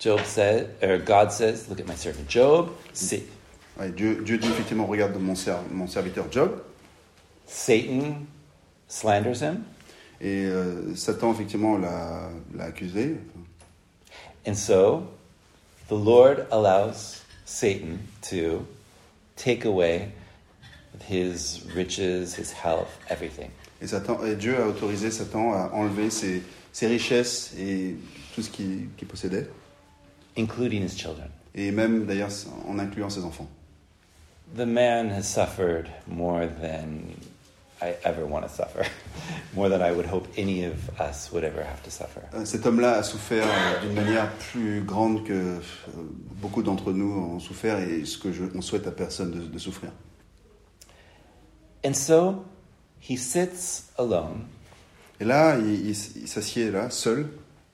[0.00, 2.70] Job said, or God says, look at my servant Job.
[3.78, 6.62] Ouais, Dieu, Dieu dit effectivement, regarde mon, ser- mon serviteur Job.
[7.46, 8.26] Satan
[8.88, 9.64] slanders him,
[10.20, 13.18] Et euh, Satan, effectivement, l'a l'a accusé.
[14.46, 15.06] and so
[15.88, 17.98] the Lord allows Satan
[18.30, 18.66] to
[19.36, 20.10] take away
[21.08, 23.50] his riches, his health, everything.
[23.80, 27.96] Et, Satan, et Dieu a autorisé Satan à enlever ses, ses richesses et
[28.34, 29.48] tout ce qu'il qu'il possédait.
[30.36, 31.30] including his children.
[31.54, 32.30] Et même, d'ailleurs,
[32.68, 33.48] en incluant ses enfants.
[34.54, 37.14] The man has suffered more than
[37.82, 38.86] I ever want to suffer,
[39.54, 42.20] more than I would hope any of us would ever have to suffer.
[42.34, 45.60] Euh, Cet homme-là a souffert euh, d'une manière plus grande que euh,
[46.40, 49.58] beaucoup d'entre nous ont souffert et ce que je, on souhaite à personne de, de
[49.58, 49.90] souffrir.
[51.84, 52.44] And so
[53.00, 54.46] he sits alone.
[55.20, 57.28] Et là, il, il il s'assied là, seul,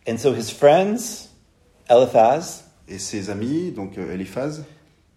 [0.07, 1.29] And so his friends,
[1.89, 4.65] Eliphaz, et ses amis, donc euh, Eliphaz,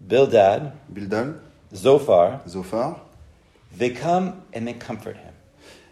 [0.00, 1.40] Bildad, Bildal,
[1.74, 3.00] Zophar, Zophar,
[3.76, 5.32] they come and they comfort him.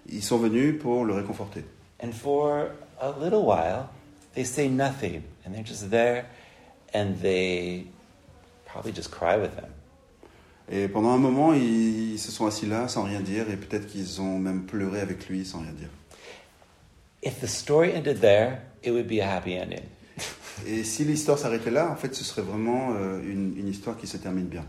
[0.07, 1.65] ils sont venus pour le réconforter.
[2.03, 3.91] And for a little while,
[4.35, 5.23] they say nothing.
[5.45, 6.27] And they're just there
[6.93, 7.87] and they
[8.67, 9.73] probably just cry with him.
[10.71, 13.87] Et pendant un moment, ils, ils se sont assis là sans rien dire, et peut-être
[13.87, 15.89] qu'ils ont même pleuré avec lui sans rien dire.
[17.23, 19.83] If the story ended there, it would be a happy ending.
[20.67, 24.07] Et si l'histoire s'arrêtait là, en fait, ce serait vraiment euh, une, une histoire qui
[24.07, 24.65] se termine bien.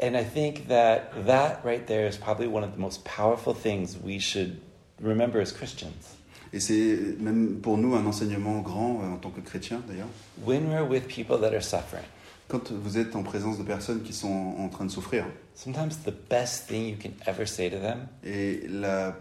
[0.00, 3.96] And I think that that right there is probably one of the most powerful things
[4.00, 4.60] we should
[5.02, 6.16] remember as Christians.
[6.52, 10.08] Et c'est même pour nous un enseignement grand euh, en tant que chrétiens d'ailleurs.
[10.44, 12.04] When we're with people that are suffering,
[12.48, 16.14] Quand vous êtes en présence de personnes qui sont en train de souffrir, sometimes the
[16.30, 19.14] best thing you can ever say to them et la,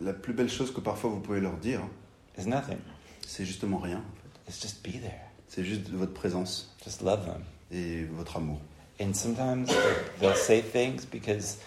[0.00, 1.80] la plus belle chose que parfois vous pouvez leur dire,
[2.38, 2.76] is nothing.
[3.26, 3.98] c'est justement rien.
[3.98, 4.50] En fait.
[4.50, 5.22] It's just be there.
[5.48, 7.42] c'est juste votre présence Just love them.
[7.72, 8.60] et votre amour.
[9.00, 9.68] And sometimes
[10.20, 11.58] they'll say things because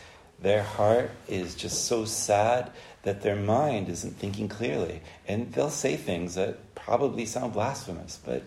[0.42, 2.72] their heart is just so sad
[3.04, 5.02] that their mind isn't thinking clearly.
[5.28, 8.44] And they'll say things that probably sound blasphemous, but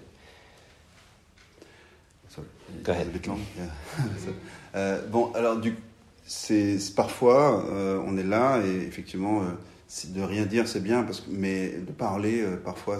[2.34, 2.46] Sorry.
[2.82, 3.08] Go ahead.
[3.24, 3.66] Yeah.
[4.74, 5.76] Euh, bon, alors du,
[6.26, 11.20] c'est parfois euh, on est là et effectivement euh, de rien dire c'est bien parce
[11.20, 12.96] que mais de parler euh, parfois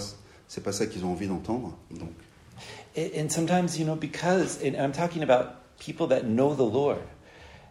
[0.49, 1.75] c'est- pas ça qu'ils ont envie d'entendre.
[1.91, 2.11] Donc
[2.95, 6.99] And and sometimes, you know, because, and I'm talking about people that know the Lord,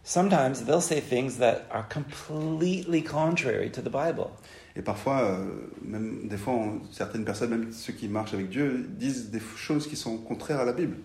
[0.04, 4.32] sometimes they'll say things that are completely contrary to the Bible.
[4.76, 5.38] et parfois
[5.86, 9.86] même des fois on- certaines personnes même ceux qui marchent avec Dieu disent des choses
[9.88, 10.96] qui sont contraires à la Bible.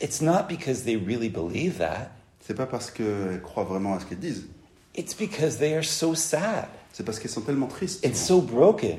[0.00, 4.06] It's not because they really believe that, C'est pas parce qu'elles croient vraiment à ce
[4.06, 4.44] qu'elles disent,
[4.94, 8.98] it's because they are so sad c'est parce qu'elles sont tellement tristes, and so broken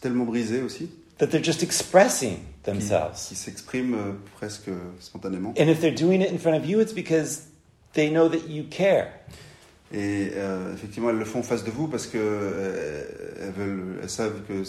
[0.00, 3.28] tellement brisées aussi, that they're just expressing themselves.
[3.28, 5.54] qui s'expriment euh, presque euh, spontanément.
[5.58, 7.44] And if they're doing it in front of you, it's because
[7.92, 9.12] they know that you care.
[9.92, 13.04] Et euh, effectivement, elles le font face de vous parce que euh,
[13.40, 14.64] elles, veulent, elles savent que,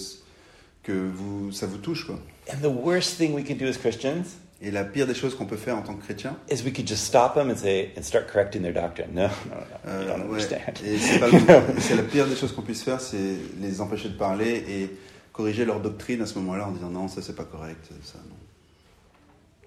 [0.83, 2.05] que vous, ça vous touche.
[2.05, 2.19] Quoi.
[2.53, 5.45] And the worst thing we can do as Christians Et la pire des choses qu'on
[5.45, 8.01] peut faire en tant que chrétien, is we could just stop them and say and
[8.01, 9.13] start correcting their doctrine.
[9.13, 10.73] No, no, no, you euh, don't ouais, understand.
[10.83, 11.39] et c'est pas le-
[11.79, 14.97] c'est la pire des choses qu'on puisse faire, c'est les empêcher de parler et
[15.31, 18.35] corriger leur doctrine à ce moment-là en disant non, ça c'est pas correct, ça non.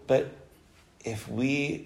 [0.09, 0.27] But
[1.05, 1.83] if we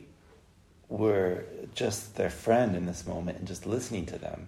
[0.88, 1.42] were
[1.74, 4.46] just their friend in this moment and just listening to them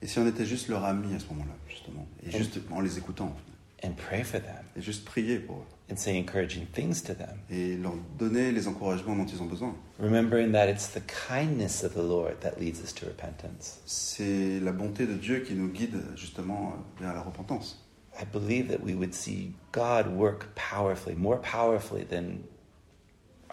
[0.00, 2.96] Et si on était juste leur ami à ce moment-là, justement, et juste en les
[2.98, 3.36] écoutant,
[3.84, 7.38] and pray for them et juste prier pour eux, and say encouraging things to them,
[7.50, 9.74] et leur donner les encouragements dont ils ont besoin.
[9.98, 13.78] remembering that it's the kindness of the Lord that leads us to repentance.
[13.86, 17.76] C'est la bonté de Dieu qui nous guide justement vers la repentance.
[18.20, 22.42] I believe that we would see God work powerfully, more powerfully than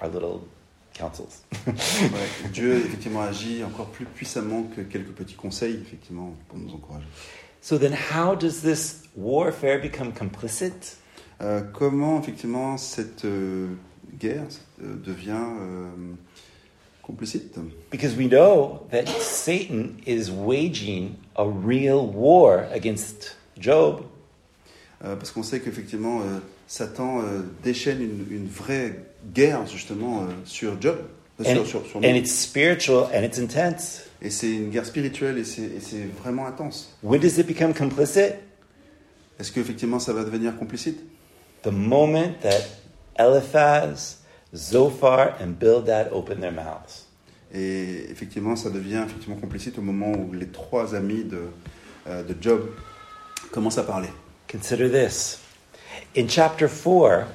[0.01, 0.47] our little
[0.93, 1.43] councils.
[1.67, 7.05] Ouais, Dieu effectivement agit encore plus puissamment que quelques petits conseils effectivement pour nous encourager.
[7.61, 10.95] so then, how does this warfare become complicit?
[11.41, 13.67] Euh, comment effectivement cette euh,
[14.19, 14.45] guerre
[14.81, 15.33] euh, devient
[17.01, 17.57] complicite?
[17.91, 24.01] Because we know that Satan is waging a real war against Job.
[25.01, 26.21] Parce qu'on sait qu'effectivement
[26.65, 27.21] Satan
[27.63, 29.03] déchaîne une, une vraie
[29.35, 30.97] guerre justement sur Job,
[31.37, 34.03] And, sur, sur, sur and it's spiritual and it's intense.
[34.21, 36.95] Et c'est une guerre spirituelle et c'est et c'est vraiment intense.
[37.03, 38.35] When does it become complicit?
[39.37, 40.97] Est-ce qu'effectivement ça va devenir complicite?
[41.65, 42.61] The moment that
[43.17, 44.17] Eliphaz,
[44.55, 47.05] Zophar, and Bildad open their mouths.
[47.51, 51.47] Et effectivement, ça devient effectivement complicite au moment où les trois amis de,
[52.07, 52.69] euh, de Job
[53.51, 54.09] commencent à parler.
[54.47, 55.39] Consider this.
[56.15, 57.25] In chapter 4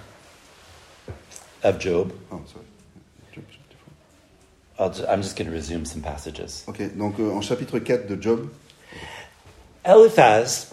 [1.65, 2.65] of Job, Oh, sorry.
[3.35, 3.45] Job,
[4.79, 6.63] I'll ju- I'm just going to resume some passages.
[6.69, 8.49] Ok, donc euh, en chapitre 4 de Job,
[9.85, 10.73] Eliphaz,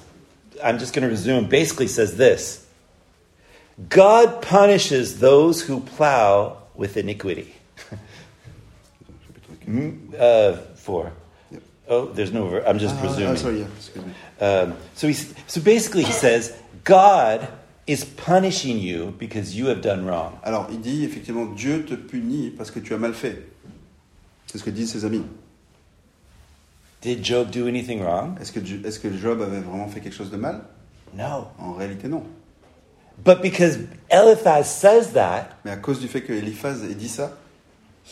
[0.63, 2.66] I'm just going to resume, basically says this
[3.89, 7.53] God punishes those who plow with iniquity.
[7.89, 9.73] chapitre 4.
[9.73, 11.11] Mm, Uh, four.
[11.51, 11.61] Yep.
[11.89, 12.47] Oh, there's no.
[12.47, 13.33] ver- I'm just Ah, presuming.
[13.33, 14.11] ah, sorry, yeah, excuse me.
[14.41, 17.47] Um, so, he's, so basically, he says, God
[17.85, 20.39] is punishing you because you have done wrong.
[20.43, 23.43] Alors, il dit effectivement Dieu te punit parce que tu as mal fait.
[24.47, 25.23] C'est ce que disent ses amis.
[27.01, 28.37] Did Job do anything wrong?
[28.41, 30.63] Est-ce que, est-ce que Job avait vraiment fait quelque chose de mal
[31.15, 31.47] No.
[31.59, 32.23] En réalité, non.
[33.23, 37.37] But because Eliphaz says that, Mais à cause du fait que Eliphaz ait dit ça,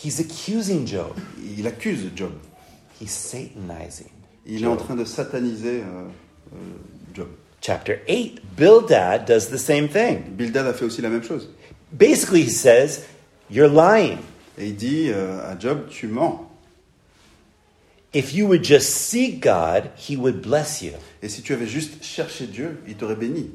[0.04, 1.14] he's accusing Job.
[1.58, 2.34] il accuse Job.
[3.02, 4.10] He's satanizing.
[4.46, 6.08] Il est en train de sataniser euh,
[6.54, 6.58] euh,
[7.14, 7.28] Job.
[7.62, 10.22] Chapter 8, Bildad does the same thing.
[10.30, 11.50] Bildad a fait aussi la même chose.
[11.92, 13.06] Basically, he says,
[13.50, 14.18] You're lying.
[14.58, 16.42] Et il dit euh, à Job, tu mens.
[18.14, 20.92] If you would just seek God, he would bless you.
[21.22, 23.52] Et si tu avais juste cherché Dieu, il t'aurait béni.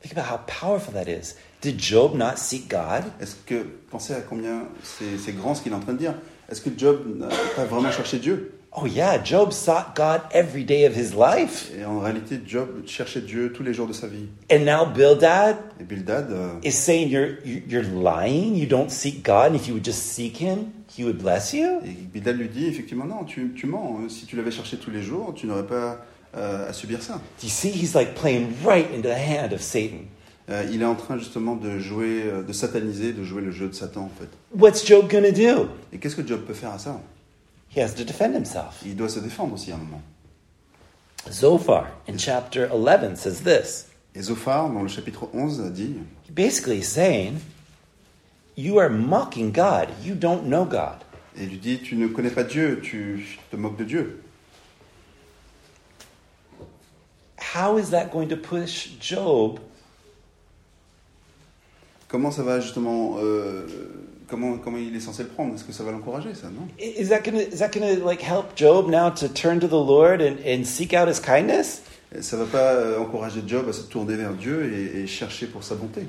[0.00, 1.34] Think about how powerful that is.
[1.60, 3.04] Did Job not seek God?
[3.20, 6.14] Est-ce que, pensez à combien c'est grand ce qu'il est en train de dire.
[6.50, 8.52] Est-ce que Job n'a pas vraiment cherché Dieu?
[8.80, 11.72] Oh, yeah, Job sought God every day of his life.
[11.76, 14.26] Et en réalité, Job cherchait Dieu tous les jours de sa vie.
[14.52, 19.50] And now Bildad Et Bildad, euh, is saying you're, you're lying, you don't seek God,
[19.50, 21.80] and if you would just seek him, he would bless you?
[21.84, 24.08] et Bildad lui dit effectivement, non, tu, tu mens.
[24.08, 26.04] Si tu l'avais cherché tous les jours, tu n'aurais pas
[26.36, 27.14] euh, à subir ça.
[27.14, 27.70] Do you see?
[27.70, 30.06] He's like playing right into the hand of Satan.
[30.50, 33.68] Euh, il est en train justement de jouer, euh, de sataniser, de jouer le jeu
[33.68, 34.28] de Satan en fait.
[34.54, 35.68] What's Job to do?
[35.92, 37.00] Et qu'est-ce que Job peut faire à ça?
[37.74, 38.80] He has to defend himself.
[38.84, 40.00] Il doit se défendre aussi à un moment.
[41.30, 43.86] Zophar in chapter 11 says this.
[44.14, 47.34] Et Zophar, dans le chapitre 11, a dit He basically saying,
[48.56, 49.88] You are mocking God.
[50.02, 51.04] You don't know God.
[51.36, 54.22] Et il lui dit Tu ne connais pas Dieu, tu te moques de Dieu.
[57.54, 59.60] How is that going to push Job
[62.08, 63.66] Comment ça va justement euh,
[64.28, 67.08] comment, comment il est censé le prendre Est-ce que ça va l'encourager, ça Non Is
[67.08, 70.38] that gonna is that gonna like help Job now to turn to the Lord and,
[70.44, 71.82] and seek out his kindness?
[72.20, 75.62] Ça va pas euh, encourager Job à se tourner vers Dieu et, et chercher pour
[75.62, 76.06] sa bonté.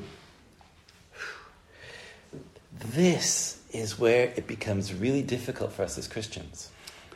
[2.96, 6.70] This is where it becomes really difficult for us as Christians.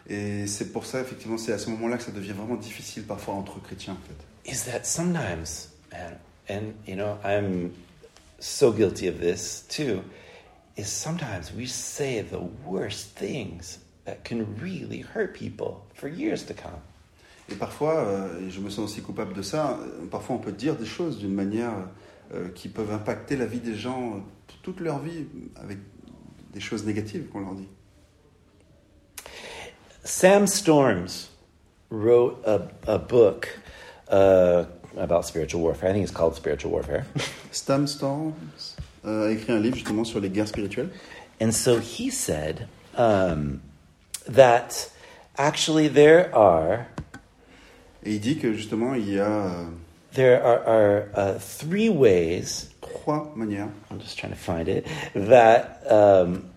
[0.10, 3.36] Et c'est pour ça, effectivement, c'est à ce moment-là que ça devient vraiment difficile parfois
[3.36, 4.52] entre chrétiens, en fait.
[4.52, 5.70] Is that sometimes,
[6.50, 7.72] and you know, I'm
[8.40, 10.02] so guilty of this too,
[10.78, 16.54] is sometimes we say the worst things that can really hurt people for years to
[16.54, 16.82] come.
[17.50, 20.52] Et parfois, euh, et je me sens aussi coupable de ça, euh, parfois on peut
[20.52, 21.74] dire des choses d'une manière
[22.34, 24.20] euh, qui peuvent impacter la vie des gens euh,
[24.62, 25.26] toute leur vie
[25.58, 25.78] avec
[26.54, 27.68] des choses négatives qu'on leur dit.
[30.04, 31.30] Sam Storms
[31.90, 33.48] wrote a, a book
[34.10, 34.66] uh,
[34.98, 35.90] about spiritual warfare.
[35.90, 37.06] I think it's called Spiritual Warfare.
[37.52, 40.90] Stam Storms euh, a écrit un livre justement sur les guerres spirituelles.
[41.40, 43.62] And so he said um,
[44.28, 44.92] that
[45.38, 46.88] actually there are
[48.06, 49.66] Et il dit que justement, il y a euh,
[50.14, 52.70] there are, are uh, three ways.
[52.82, 54.86] trois manières I'm just trying to find it
[55.16, 56.50] that um,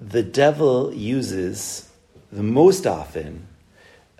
[0.00, 1.87] the devil uses
[2.32, 3.46] the most often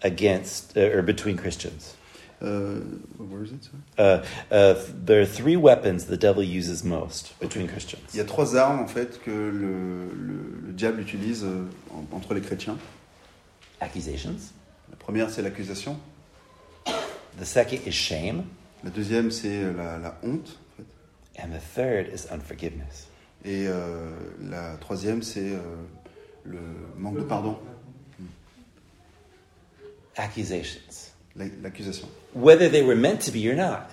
[0.02, 1.94] against uh, or between Christians.
[2.40, 2.80] Euh,
[3.18, 4.22] where is it, sir Uh,
[4.54, 4.74] uh,
[5.06, 8.02] there are three weapons the devil uses most between Christians.
[8.14, 12.06] Il y a trois armes en fait que le, le- le diable utilise euh, en-
[12.16, 12.78] entre les chrétiens.
[13.80, 14.36] Accusations.
[14.90, 15.96] La première, c'est l'accusation.
[17.40, 18.44] The second is shame,
[18.84, 20.56] La deuxième, c'est la, la honte.
[20.58, 21.42] en fait.
[21.42, 23.08] and the third is unforgiveness.
[23.44, 24.10] Et euh,
[24.48, 25.58] la troisième, c'est euh,
[26.44, 26.58] le
[26.96, 27.58] manque de pardon,
[30.18, 32.06] Accusations, la- l'accusation.
[32.34, 33.88] whether they were meant to be or not,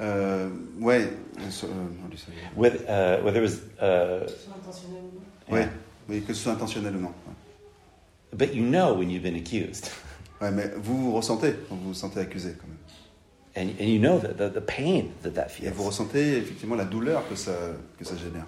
[0.00, 0.48] Euh,
[0.80, 1.08] ouais,
[1.40, 3.56] euh, so- euh, whether uh, whether it was.
[3.80, 5.54] Uh, Soit intentionnel ou non.
[5.54, 5.70] ouais, yeah.
[6.08, 7.08] oui, que ce soit intentionnel ou non.
[7.26, 7.34] Ouais.
[8.36, 9.90] But you know when you've been accused,
[10.40, 12.76] Ouais, mais vous vous ressentez, vous vous sentez accusé quand même.
[13.56, 15.86] and, and you know the, the, the pain that that Et vous feels.
[15.86, 17.52] ressentez effectivement la douleur que ça,
[17.98, 18.46] que ça génère.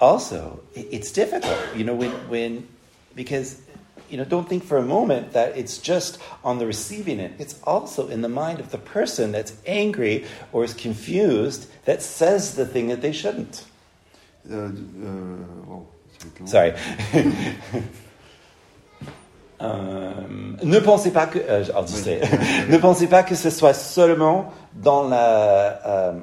[0.00, 2.62] Also, it- it's difficult, you know, when when
[3.14, 3.56] because
[4.12, 7.34] you know, don't think for a moment that it's just on the receiving end.
[7.38, 12.54] It's also in the mind of the person that's angry or is confused that says
[12.54, 13.64] the thing that they shouldn't.
[14.44, 16.46] Wow, ça va être long.
[16.46, 16.72] Sorry.
[19.62, 20.12] Euh,
[20.62, 22.68] ne pensez pas que euh, I'll just say it.
[22.68, 26.20] ne pensez pas que ce soit seulement dans la euh,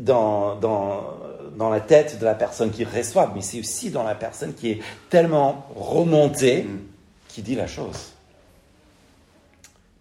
[0.00, 1.14] dans, dans,
[1.56, 4.70] dans la tête de la personne qui reçoit, mais c'est aussi dans la personne qui
[4.70, 6.80] est tellement remontée Mm.
[7.28, 8.12] qui dit la chose.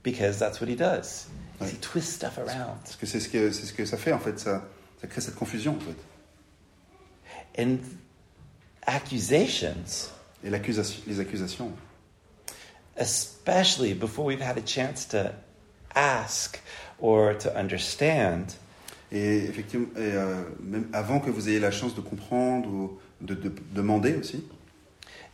[0.04, 1.28] Because that's what he does.
[1.62, 1.70] Ouais.
[1.70, 2.78] He twists stuff around.
[2.84, 4.64] Parce que c'est ce que c'est ce que ça fait en fait, ça,
[5.00, 7.62] ça crée cette confusion en fait.
[7.64, 7.78] And
[8.86, 10.10] accusations,
[10.44, 11.72] Et l'accusation, les accusations,
[12.98, 15.32] especially before we've had a chance to
[15.96, 16.60] ask
[17.00, 18.56] or to understand,
[19.14, 23.36] et effectivement, et, euh, même avant que vous ayez la chance de comprendre ou de,
[23.36, 24.44] de demander aussi,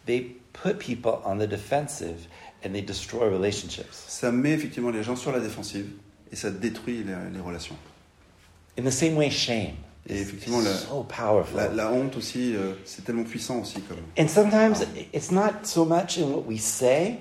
[0.05, 2.27] they put people on the defensive
[2.65, 4.05] and they destroy relationships.
[4.07, 5.85] ça met effectivement les gens sur la défensive
[6.31, 7.75] et ça détruit les, les relations.
[8.77, 9.75] In the same way, shame
[10.07, 11.57] Et effectivement, la- so powerful.
[11.57, 13.81] La, la honte aussi, euh, c'est tellement puissant aussi.
[13.81, 13.97] Comme.
[14.17, 17.17] and sometimes it's not so much in what we say,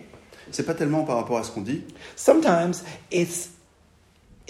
[0.50, 1.82] C'est pas tellement par rapport à ce qu'on dit,
[2.16, 3.50] sometimes it's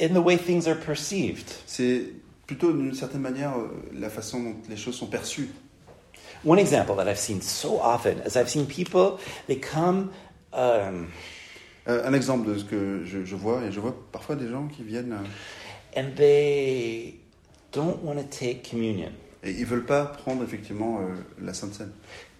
[0.01, 1.51] in the way things are perceived.
[1.67, 2.03] c'est
[2.47, 5.51] plutôt d'une certaine manière euh, la façon dont les choses sont perçues.
[6.45, 10.11] One example that I've seen so often is I've seen people, they come.
[10.53, 11.09] Um,
[11.89, 14.67] Euh, un exemple de ce que je, je vois, et je vois parfois des gens
[14.69, 17.19] qui viennent euh, and they
[17.73, 19.11] don't want to take communion
[19.42, 21.92] et ils veulent pas prendre effectivement euh, la Sainte Seine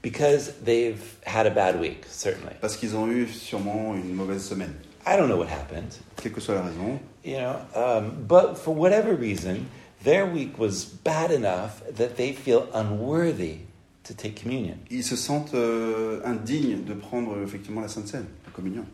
[0.03, 2.55] because they've had a bad week, certainly.
[2.61, 4.75] parce qu'ils ont eu sûrement une mauvaise semaine,
[5.07, 7.01] I don't know what happened, quelle que soit la raison.
[7.29, 9.69] You know, um, but for whatever reason,
[10.03, 13.59] their week was bad enough that they feel unworthy
[14.05, 14.79] to take communion.
[14.91, 18.87] Ils se sentent euh, indignes de prendre effectivement la Sainte Seine, la communion.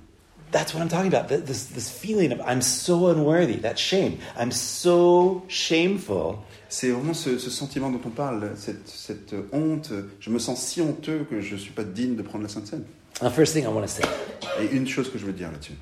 [0.51, 1.29] That's what I'm talking about.
[1.29, 4.19] This, this feeling of I'm so unworthy, that shame.
[4.37, 9.93] I'm so shameful C'est vraiment ce, ce sentiment dont on parle, cette, cette honte.
[10.19, 12.85] Je me sens si honteux que je suis pas digne de prendre la Sainte Seine.
[13.21, 14.03] The first thing I want to say
[14.61, 15.75] Et une chose que je veux dire là-dessus,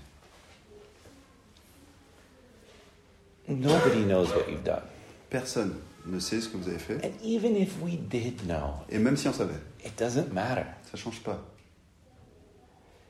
[3.49, 4.83] Nobody knows what you've done.
[5.31, 5.75] Personne
[6.07, 7.05] ne sait ce que vous avez fait.
[7.05, 10.65] And even if we did know, Et même si on savait, it doesn't matter.
[10.91, 11.41] ça change pas.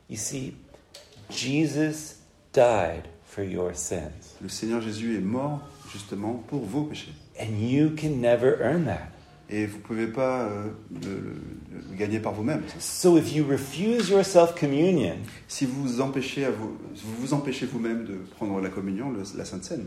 [0.09, 0.55] You see,
[1.31, 2.17] Jesus
[2.53, 4.37] died for your sins.
[4.43, 5.61] Le Seigneur Jésus est mort
[5.91, 7.13] justement pour vos péchés.
[7.41, 9.09] And you can never earn that.
[9.49, 10.69] Et vous ne pouvez pas euh,
[11.03, 12.63] le, le- le gagner par vous-même.
[12.69, 12.81] ça.
[12.81, 15.17] So if you refuse your self communion,
[15.49, 19.23] Si vous vous empêchez, à vous, vous vous empêchez vous-même de prendre la communion, le-
[19.37, 19.87] la Sainte Seine,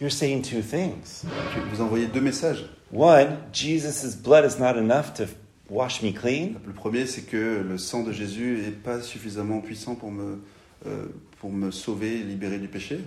[0.00, 1.24] you're saying two things.
[1.72, 2.64] vous envoyez deux messages.
[2.92, 5.24] One, Jesus' blood is not enough to
[5.68, 6.54] wash me clean.
[6.66, 10.40] Le premier, c'est que le sang de Jésus n'est pas suffisamment puissant pour me,
[10.86, 11.06] euh,
[11.40, 13.00] pour me sauver, libérer du péché.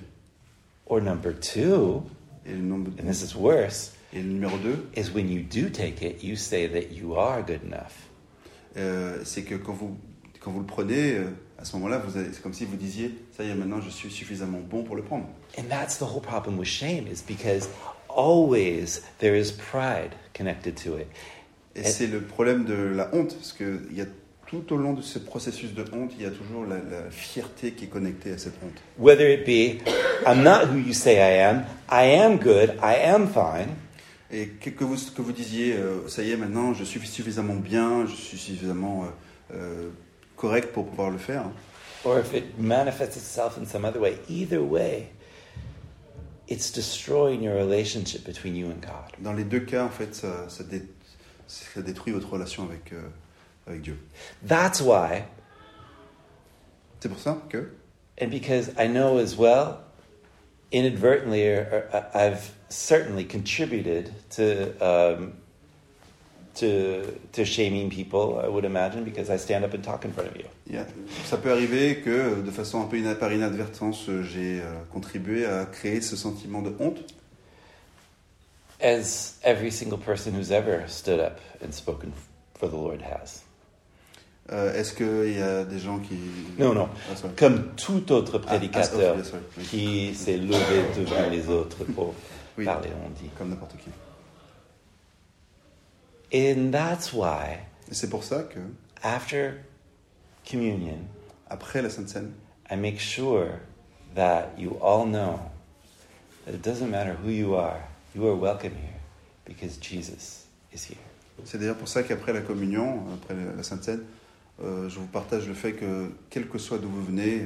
[0.87, 2.03] Or number two,
[2.45, 5.69] Et le, nombre- and this is worse, et le numéro deux, is when you do
[5.69, 8.07] take it, you say that you are good enough.
[8.77, 9.97] euh, c'est que quand vous,
[10.39, 11.25] quand vous le prenez, euh,
[11.59, 14.59] à ce moment-là, c'est comme si vous disiez, ça y est, maintenant je suis suffisamment
[14.59, 15.25] bon pour le prendre.
[15.57, 17.67] And that's the whole problem with shame, is because
[18.09, 21.07] always there is pride connected to it.
[21.75, 24.05] Et Et- c'est le problème de la honte, parce que il y a,
[24.47, 27.71] tout au long de ce processus de honte, il y a toujours la, la fierté
[27.73, 28.81] qui est connectée à cette honte.
[28.97, 29.81] Whether it be,
[30.25, 33.69] I'm not who you say I am, I am good, I am fine,
[34.31, 37.55] Et que, que vous, que vous disiez, euh, ça y est, maintenant je suis suffisamment
[37.55, 39.89] bien, je suis suffisamment euh, euh,
[40.37, 41.45] correct pour pouvoir le faire.
[42.05, 45.09] or if it manifests itself in some other way, either way,
[46.47, 49.11] it's destroying your relationship between you and God.
[49.21, 50.87] Dans les deux cas, en fait, ça, ça, dé-
[51.47, 53.01] ça détruit votre relation avec, euh,
[53.67, 53.97] avec Dieu.
[54.47, 55.23] That's why,
[56.99, 57.69] C'est pour ça que,
[58.21, 59.79] and because I know as well,
[60.71, 64.71] inadvertently, or, or I've certainly contributed to.
[64.81, 65.33] Um,
[66.59, 67.01] to,
[67.33, 70.35] to shaming people, I would imagine, because I stand up and talk in front of
[70.37, 70.45] you.
[70.67, 70.85] il y a-
[71.25, 76.01] ça peut arriver que, de façon un peu par inadvertance, j'ai euh, contribué à créer
[76.01, 76.99] ce sentiment de honte.
[78.81, 82.11] As every single person who's ever stood up and spoken
[82.59, 83.41] for the Lord has.
[84.51, 86.15] Euh, Est-ce qu'il y a des gens qui...
[86.57, 86.87] Non, non.
[87.11, 87.27] Ah.
[87.35, 92.13] Comme tout autre Ah, ah, prédicateur sorry, sorry, qui s'est levé devant les autres pour
[92.57, 92.63] Oui.
[92.65, 93.29] parler, on dit.
[93.37, 93.89] Comme n'importe qui.
[96.33, 97.59] And that's why,
[97.89, 98.59] Et c'est pour ça que,
[99.01, 99.53] after
[100.49, 100.99] communion,
[101.49, 102.31] après la Sainte Seine,
[102.69, 103.47] I make sure
[104.13, 105.39] that you all know
[106.45, 107.79] that it doesn't matter who you are,
[108.13, 108.99] you are welcome here
[109.45, 110.97] because Jesus is here.
[111.45, 114.03] c'est d'ailleurs pour ça qu'après la communion, après la Sainte Seine,
[114.61, 117.45] euh, je vous partage le fait que, quel que soit d'où vous venez,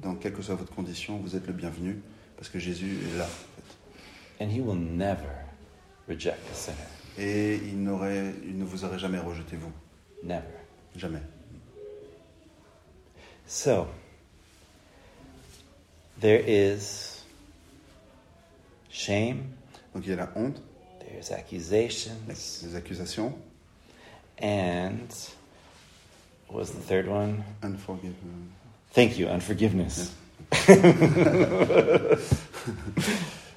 [0.00, 2.00] dans quelle que soit votre condition, vous êtes le bienvenu,
[2.36, 3.24] parce que Jésus est là.
[3.24, 4.44] en fait.
[4.44, 5.44] And he will never
[6.08, 7.01] reject a sinner.
[7.18, 9.72] Et il, n'aurait, il ne vous aurait jamais rejeté, vous?
[10.22, 10.42] Never.
[10.96, 11.20] Jamais.
[13.46, 13.86] So,
[16.20, 17.22] there is
[18.90, 19.42] shame,
[19.94, 20.62] Donc il y a la honte,
[21.00, 23.34] there's accusations, les accusations,
[24.40, 25.08] and
[26.48, 27.42] what was the third one?
[27.62, 28.14] unforgive.
[28.94, 30.12] Thank you, unforgiveness.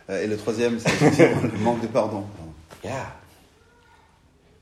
[0.08, 2.26] Euh, Et le troisième, c'est le manque de pardon.
[2.84, 3.12] Yeah.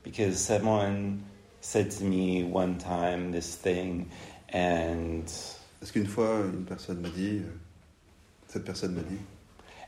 [0.04, 1.24] Because someone
[1.60, 4.10] said to me one time this thing,
[4.52, 5.24] and
[5.80, 7.52] Parce qu'une fois, une personne m'a dit, euh,
[8.48, 9.18] cette personne m'a dit,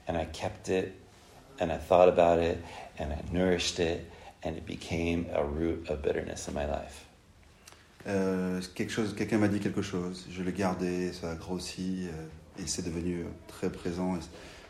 [0.09, 0.93] and I kept it,
[1.61, 2.59] and I thought about it,
[2.99, 4.11] and I nourished it,
[4.43, 7.07] and it became a root of bitterness in my life.
[8.07, 12.62] euh, quelque chose, quelqu'un m'a dit quelque chose, je l'ai gardé, ça a grossi, euh,
[12.62, 14.21] et c'est devenu très présent, et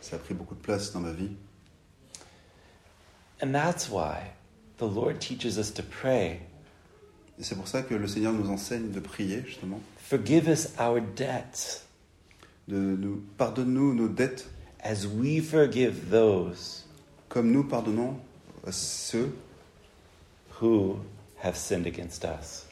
[0.01, 1.33] ça a pris beaucoup de place dans ma vie.
[3.43, 4.33] And that's why
[4.79, 6.41] the Lord teaches us to pray.
[7.39, 11.01] Et c'est pour ça que le Seigneur nous enseigne de prier, justement, Forgive us our
[11.01, 11.85] debts
[12.69, 14.49] de nous pardonne-nous nos dettes,
[14.83, 16.85] as we forgive those
[17.29, 18.17] comme nous pardonnons
[18.67, 19.33] à ceux
[20.61, 20.99] who
[21.43, 22.67] have sinned against us.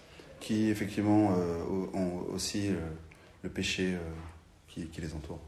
[0.44, 2.76] qui effectivement euh, ont aussi euh,
[3.42, 3.98] le péché euh,
[4.68, 5.40] qui, qui les entoure.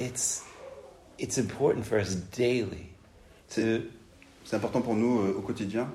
[0.00, 0.42] It's,
[1.18, 2.86] it's important for us daily
[3.50, 3.82] to,
[4.50, 5.88] C'est important pour nous euh, au quotidien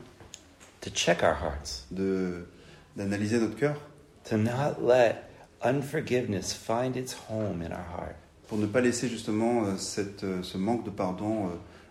[0.79, 2.47] to check our hearts, de
[2.95, 3.75] d'analyser notre cœur
[4.23, 5.15] to not let
[5.61, 8.15] unforgiveness find its home in our heart.
[8.47, 11.49] pour ne pas laisser justement euh, cette, euh, ce manque de pardon euh,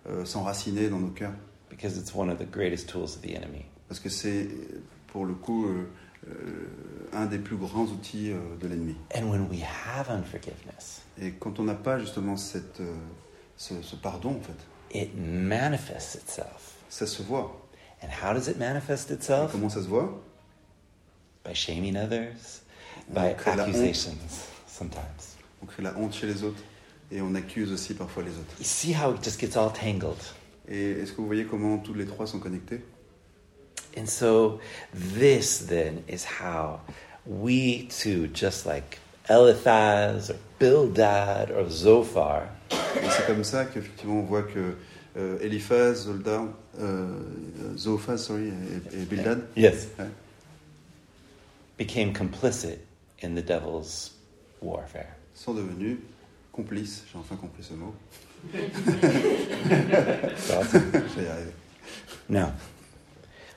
[0.09, 1.35] euh, s'enraciner dans nos cœurs.
[1.69, 3.67] because it's one of the greatest tools of the enemy.
[3.87, 4.49] Parce que c'est
[5.09, 5.87] pour le coup euh,
[6.29, 6.33] euh,
[7.13, 8.97] un des plus grands outils euh, de l'ennemi.
[9.15, 12.95] And when we have unforgiveness, Et quand on n'a pas justement cette, euh,
[13.59, 14.57] ce, ce pardon, en fait,
[14.95, 16.77] it manifests itself.
[16.89, 17.51] ça se voit.
[18.03, 19.53] And how does it manifest Et itself?
[19.53, 20.09] comment ça se voit
[21.45, 22.63] By shaming others,
[23.11, 23.69] On by crée la honte.
[23.75, 24.17] accusations
[24.67, 25.37] sometimes.
[25.63, 26.63] On crée la honte chez les autres.
[27.11, 28.55] et on accuse aussi parfois les autres.
[28.59, 30.17] You see how it just gets all tangled.
[30.69, 32.83] Et est-ce que vous voyez comment tous les trois sont connectés
[33.97, 34.59] And so,
[34.93, 36.81] this then is how
[37.27, 42.49] we too, just like Eliphaz or Bildad or Zophar,
[43.03, 44.75] Et c'est comme ça qu'effectivement on voit que
[45.17, 46.47] euh, Eliphaz, Zoldar,
[46.81, 47.07] euh,
[47.77, 50.07] Zophaz, sorry, et, et Bildad yes, Ouais.
[51.79, 52.79] became complicit
[53.23, 54.13] in the devil's
[54.63, 55.09] warfare.
[55.35, 55.99] sont devenus
[56.53, 57.05] complices.
[57.13, 57.95] J'ai enfin compris ce mot.
[58.53, 58.59] So,
[60.73, 61.53] Je vais y arriver.
[62.29, 62.53] now,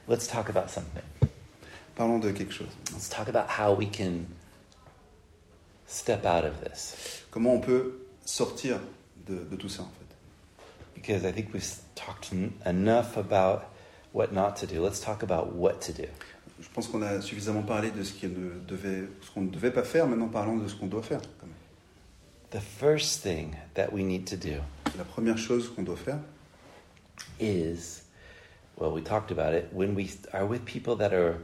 [0.08, 1.04] let's talk about something.
[1.96, 2.70] Parlons de quelque chose.
[2.94, 4.26] Let's talk about how we can
[5.88, 7.24] step out of this.
[7.32, 7.94] Comment on peut
[8.26, 8.80] sortir
[9.30, 10.06] de, de tout ça en fait
[10.96, 11.64] Because I think we've
[11.96, 13.62] talked en- enough about
[14.14, 14.82] what not to do.
[14.84, 16.08] Let's talk about what to do.
[16.60, 19.72] Je pense qu'on a suffisamment parlé de ce qui ne devait, ce qu'on ne devait
[19.72, 20.08] pas faire.
[20.08, 21.22] Maintenant, parlons de ce qu'on doit faire.
[21.40, 21.56] quand même.
[22.50, 24.56] The first thing that we need to do
[24.98, 26.18] La première chose qu'on doit faire,
[27.40, 28.02] is,
[28.78, 31.36] well, we talked about it, when we are with people that are,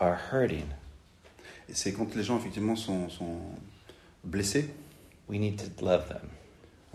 [0.00, 0.66] are hurting,
[1.68, 3.40] et c'est quand les gens effectivement sont, sont
[4.24, 4.70] blessés,
[5.28, 6.28] we need to love them.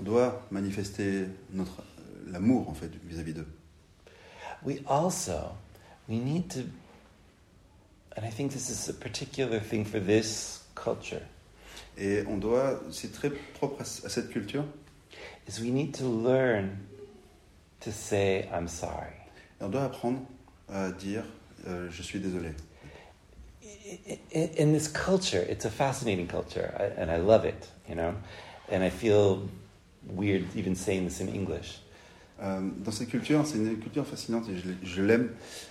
[0.02, 3.48] On doit manifester notre euh, l'amour en fait vis-à-vis d'eux.
[4.64, 5.56] We also,
[6.10, 6.60] we need to,
[8.18, 11.22] and I think this is a particular thing for this culture,
[11.98, 14.66] Et on doit, c'est très propre à, cette culture,
[15.48, 16.78] is we need to learn
[17.82, 19.14] to say, I'm sorry.
[19.60, 20.22] et on doit apprendre
[20.70, 21.24] à dire
[21.68, 22.52] euh, je suis désolé.
[24.34, 28.14] In this culture, it's a fascinating culture, and I love it, you know,
[28.72, 29.50] and I feel
[30.08, 31.82] weird even saying this in English.
[32.42, 35.30] Euh, dans cette culture, c'est une culture fascinante et je, je l'aime,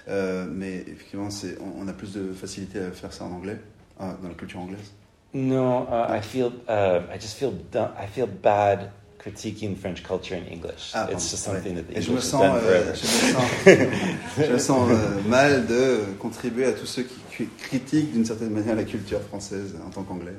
[0.09, 1.29] euh, mais effectivement,
[1.61, 3.59] on, on a plus de facilité à faire ça en anglais,
[4.01, 4.93] euh, dans la culture anglaise.
[5.33, 10.47] No, uh, I feel uh, I just feel I feel bad critiquing French culture in
[10.51, 10.93] English.
[10.95, 11.55] Ah, it's just ouais.
[11.55, 14.91] something that the Et je me English sens, euh, je me sens, je me sens,
[14.91, 19.77] euh, mal de contribuer à tous ceux qui critiquent d'une certaine manière la culture française
[19.87, 20.35] en tant qu'anglais,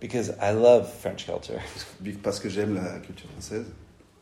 [0.00, 1.60] Because I love French culture,
[2.22, 3.64] parce que, j'aime la culture française.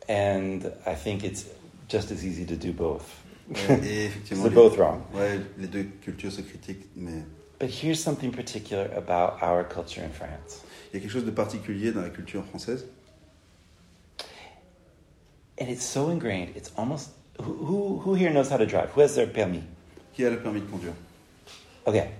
[0.08, 1.46] and I think it's
[1.88, 3.04] just as easy to do both.
[3.50, 5.02] Et effectivement, They're both wrong.
[5.14, 7.24] ouais, les deux cultures se critiquent, mais
[7.58, 10.62] But here's something particular about our culture in France,
[10.92, 12.84] il y a quelque chose de particulier dans la culture française.
[15.60, 16.50] and it's so ingrained.
[16.56, 17.10] It's almost
[17.40, 18.90] who who, who here knows how to drive?
[18.94, 19.62] Who has their permis?
[20.14, 20.94] Qui a le permis de conduire
[21.86, 22.10] Okay.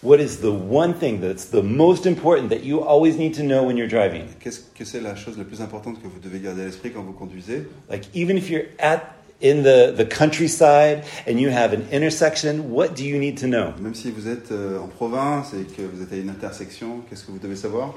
[0.00, 3.64] What is the one thing that's the most important that you always need to know
[3.64, 4.28] when you're driving?
[4.38, 7.02] Qu'est-ce que c'est la chose la plus importante que vous devez garder à l'esprit quand
[7.02, 11.84] vous conduisez Like even if you're at in the, the countryside and you have an
[11.90, 13.72] intersection, what do you need to know?
[13.80, 17.24] Même si vous êtes euh, en province et que vous êtes à une intersection, qu'est-ce
[17.24, 17.94] que vous devez savoir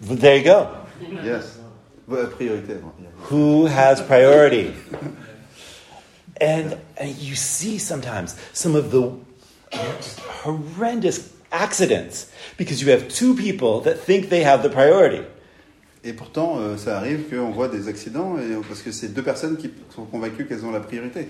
[0.00, 0.66] There you go.
[1.24, 1.60] Yes.
[2.36, 2.74] Priorité.
[3.30, 4.72] Who has priority?
[6.40, 9.12] And, and you see sometimes some of the
[10.42, 15.22] horrendous accidents because you have two people that think they have the priority.
[16.04, 19.56] Et pourtant, euh, ça arrive qu'on voit des accidents et, parce que c'est deux personnes
[19.56, 21.28] qui sont convaincues qu'elles ont la priorité.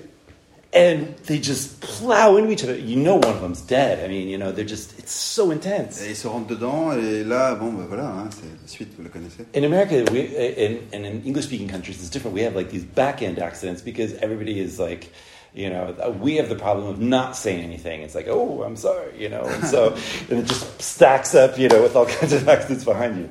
[0.71, 2.77] And they just plow into each other.
[2.77, 4.05] You know one of them's dead.
[4.05, 6.03] I mean, you know, they're just, it's so intense.
[6.03, 9.03] Et ils se rentrent dedans et là, bon, ben voilà, hein, c'est la suite, vous
[9.03, 9.47] la connaissez.
[9.55, 10.27] In America, we,
[10.59, 12.35] in, and in English speaking countries, it's different.
[12.35, 15.11] We have like these back end accidents because everybody is like,
[15.55, 18.03] you know, uh, we have the problem of not saying anything.
[18.03, 19.95] It's like, oh, I'm sorry, you know, and so
[20.31, 23.29] and it just stacks up, you know, with all kinds of accidents behind you.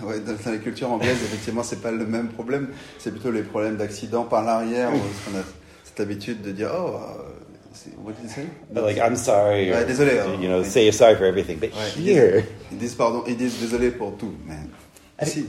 [0.00, 2.68] Ouais, dans, dans la culture anglaise, effectivement, c'est pas le même problème.
[2.98, 4.90] C'est plutôt les problèmes d'accident par l'arrière.
[5.94, 8.46] Cette habitude de dire, oh, euh, what did you say?
[8.74, 10.38] Like, I'm sorry, or, Ouais, désolé, hein.
[10.40, 10.64] you know, Ouais.
[10.64, 11.58] say you're sorry for everything.
[11.58, 14.54] But Ouais, ils, here, disent, ils disent pardon, ils disent désolé pour tout, mais
[15.20, 15.46] I si.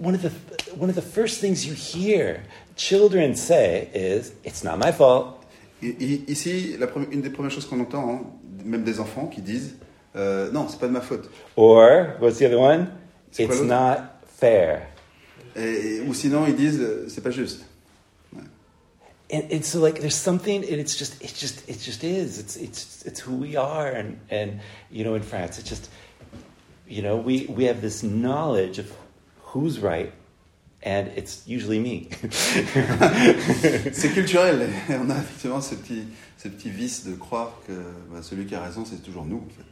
[0.00, 0.30] one of the
[0.78, 2.40] one of the first things you hear
[2.76, 5.38] children say is, "It's not my fault."
[5.82, 8.20] Ici, la première- une des premières choses qu'on entend, hein,
[8.64, 9.76] même des enfants qui disent,
[10.16, 11.28] euh, non, c'est pas de ma faute.
[11.56, 12.88] Or what's the other one?
[13.36, 13.98] Quoi It's not
[14.38, 14.82] fair.
[15.56, 17.64] Et- ou sinon, ils disent, euh, c'est pas juste.
[19.30, 22.56] And, and so like there's something and it's just it just it just is it's
[22.56, 24.60] it's it's who we are and and
[24.90, 25.88] you know in France it's just
[26.86, 28.92] you know we we have this knowledge of
[29.40, 30.12] who's right
[30.82, 32.08] and it's usually me
[33.92, 34.68] C'est culturel.
[34.90, 36.04] Et on a effectivement ce petit,
[36.36, 37.72] ce petit vice de croire que
[38.10, 39.64] bah, celui qui a raison, c'est toujours nous, en fait.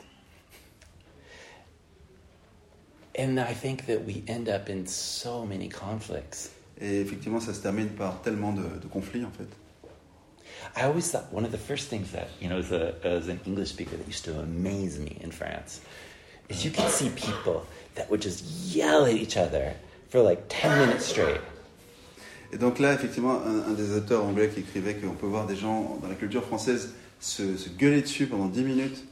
[3.15, 6.51] and I think that we end up in so many conflicts
[6.83, 9.47] Et effectivement, ça se termine par tellement de, de conflits, en fait.
[10.77, 13.39] I always thought one of the first things that you know as a as an
[13.47, 15.81] English speaker that used to amaze me in France
[16.49, 17.63] is you can see people
[17.95, 19.75] that would just yell at each other
[20.09, 21.41] for like 10 minutes straight.
[22.53, 25.57] Et donc là, effectivement, un, un des auteurs anglais qui écrivait qu'on peut voir des
[25.57, 29.05] gens dans la culture française se, se gueuler dessus pendant 10 minutes.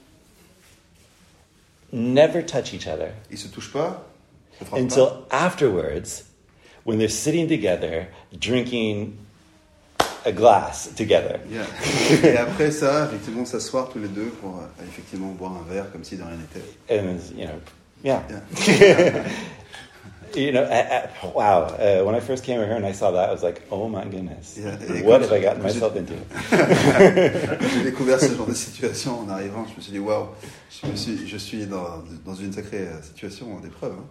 [1.92, 4.06] Never touch each other Ils se touchent pas,
[4.58, 4.84] se frappent pas.
[4.84, 6.24] until afterwards
[6.90, 8.06] when they're sitting together
[8.38, 9.16] drinking
[10.26, 11.38] a glass together.
[11.50, 11.64] Yeah.
[12.24, 16.04] Et après ça, effectivement, s'asseoir tous les deux pour euh, effectivement boire un verre comme
[16.04, 16.64] si de rien n'était.
[16.90, 17.60] And, you know,
[18.04, 18.22] yeah.
[18.28, 19.24] Yeah.
[20.32, 21.62] You know, I, I, wow.
[21.64, 24.04] Uh, when I first came here and I saw that, I was like, oh my
[24.04, 24.56] goodness.
[24.56, 26.14] Yeah, What have I gotten myself into?
[27.74, 29.66] J'ai découvert ce genre de situation en arrivant.
[29.68, 30.28] Je me suis dit, waouh,
[30.70, 33.94] je, me suis- je suis dans, dans une sacrée euh, situation d'épreuve.
[33.98, 34.04] hein.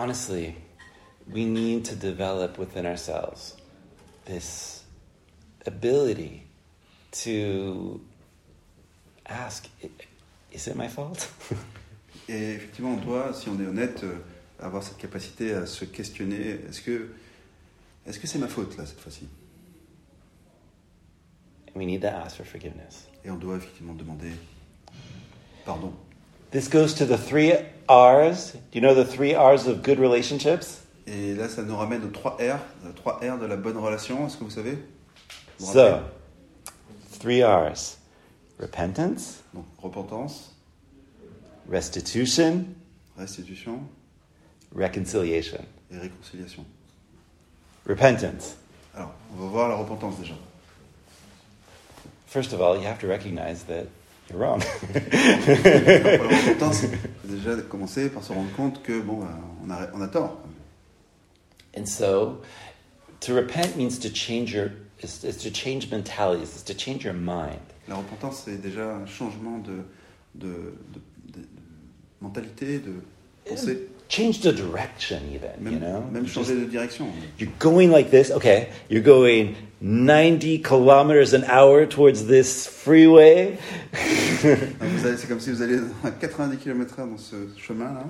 [0.00, 0.54] Honestly,
[1.32, 3.56] we need to develop within ourselves
[4.26, 4.84] this
[5.66, 6.42] ability
[7.24, 7.98] to
[9.26, 9.88] ask, "I-
[10.52, 11.32] is it my fault?
[12.28, 14.18] Et effectivement, on doit, si on est honnête, euh,
[14.60, 16.60] avoir cette capacité à se questionner.
[16.68, 17.08] Est-ce que
[18.06, 19.26] est-ce que c'est ma faute là cette fois-ci?
[21.74, 23.08] We need to ask for forgiveness.
[23.24, 24.32] Et on doit effectivement demander
[25.64, 25.94] pardon.
[26.56, 27.52] This goes to the three
[27.86, 28.52] R's.
[28.52, 30.80] Do you know the three R's of good relationships?
[31.06, 34.26] Et là, ça nous ramène aux trois R, les trois R de la bonne relation.
[34.26, 34.78] Est-ce que vous savez?
[35.58, 36.00] Vous So,
[37.20, 37.98] three R's
[38.58, 40.54] repentance, Donc, repentance,
[41.68, 42.64] restitution,
[43.18, 43.80] restitution
[44.74, 45.62] reconciliation.
[45.92, 46.64] et réconciliation.
[47.86, 48.56] Repentance.
[48.94, 50.32] Alors, on va voir la repentance déjà.
[52.26, 53.88] First of all, you have to recognize that
[54.30, 54.60] you're wrong.
[54.60, 59.88] Pour la repentance, c'est déjà commencer par se rendre compte que bon, bah, on a,
[59.94, 60.38] on a tort.
[61.76, 62.40] and so,
[63.20, 64.70] to repent means to change your
[65.02, 67.60] is, is to change mentalities, is to change your mind.
[67.88, 69.84] La repentance, c'est déjà un changement de,
[70.34, 71.46] de, de- de- de
[72.20, 72.94] mentalité, de
[73.48, 75.50] pensée, Change the direction, even.
[75.60, 77.06] même, you know, même changer just- de direction.
[77.38, 78.68] You're going like this, okay?
[78.88, 83.58] You're going 90 kilometers an hour towards this freeway.
[84.44, 88.04] Allez- C'est comme si vous alliez à 90 km/h dans ce chemin-là,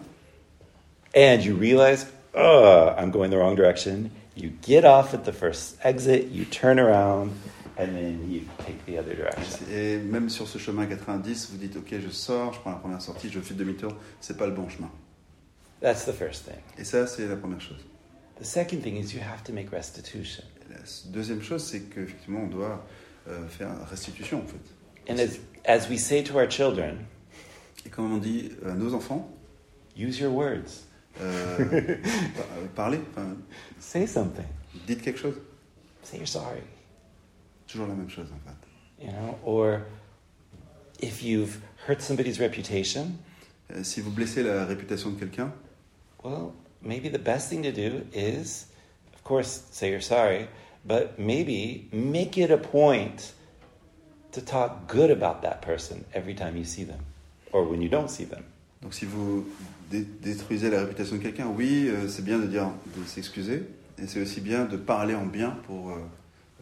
[1.17, 4.11] and you realize, oh, I'm going the wrong direction.
[4.37, 7.31] You get off at the first exit, you turn around,
[7.79, 9.65] and then you take the other direction.
[9.73, 13.01] et même sur ce chemin 90, vous dites ok, je sors, je prends la première
[13.01, 14.91] sortie, je fais demi-tour, c'est pas le bon chemin.
[15.81, 16.59] That's the first thing.
[16.79, 17.85] Et ça, c'est la première chose.
[18.41, 20.43] The second thing is you have to make restitution.
[20.71, 20.77] La
[21.13, 22.85] deuxième chose, c'est qu'effectivement, on doit
[23.29, 25.13] euh, faire restitution en fait.
[25.13, 26.99] And as, as we say to our children,
[27.85, 29.31] Et comme on dit à nos enfants,
[29.97, 30.85] use your words.
[31.21, 31.97] euh, euh,
[32.75, 33.37] parlez, enfin,
[33.79, 34.45] Say something.
[34.87, 35.37] dites quelque chose.
[36.03, 36.61] Say you're sorry.
[37.67, 39.05] Toujours la même chose en fait.
[39.07, 39.81] You know, or
[41.01, 41.59] if you've
[41.89, 43.13] hurt somebody's reputation,
[43.73, 45.53] Euh, si vous blessez la réputation de quelqu'un,
[46.27, 46.53] well,
[46.83, 48.67] maybe the best thing to do is,
[49.15, 50.49] of course, say you're sorry,
[50.85, 53.33] but maybe make it a point
[54.33, 57.01] to talk good about that person every time you see them
[57.53, 58.45] or when you don't see them.
[58.83, 59.45] donc si vous
[59.91, 63.63] dé- détruisez la réputation de quelqu'un, oui, euh, c'est bien de dire, de s'excuser,
[63.99, 65.95] et c'est aussi bien de parler en bien pour, euh,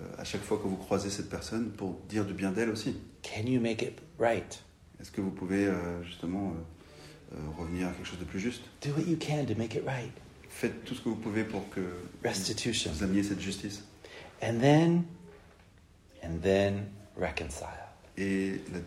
[0.01, 2.97] euh, à chaque fois que vous croisez cette personne, pour dire du bien d'elle aussi.
[3.23, 4.63] Can you make it right?
[5.01, 6.61] Est-ce que vous pouvez euh, justement euh,
[7.33, 9.83] Euh, revenir à quelque chose de plus juste Do what you can to make it
[9.87, 10.13] right.
[10.49, 11.81] Faites tout ce que vous pouvez pour que
[12.23, 12.93] Restitution.
[12.93, 13.83] vous ameniez cette justice.
[14.43, 15.05] And then,
[16.23, 17.69] and then reconcile.
[18.17, 18.79] Et la-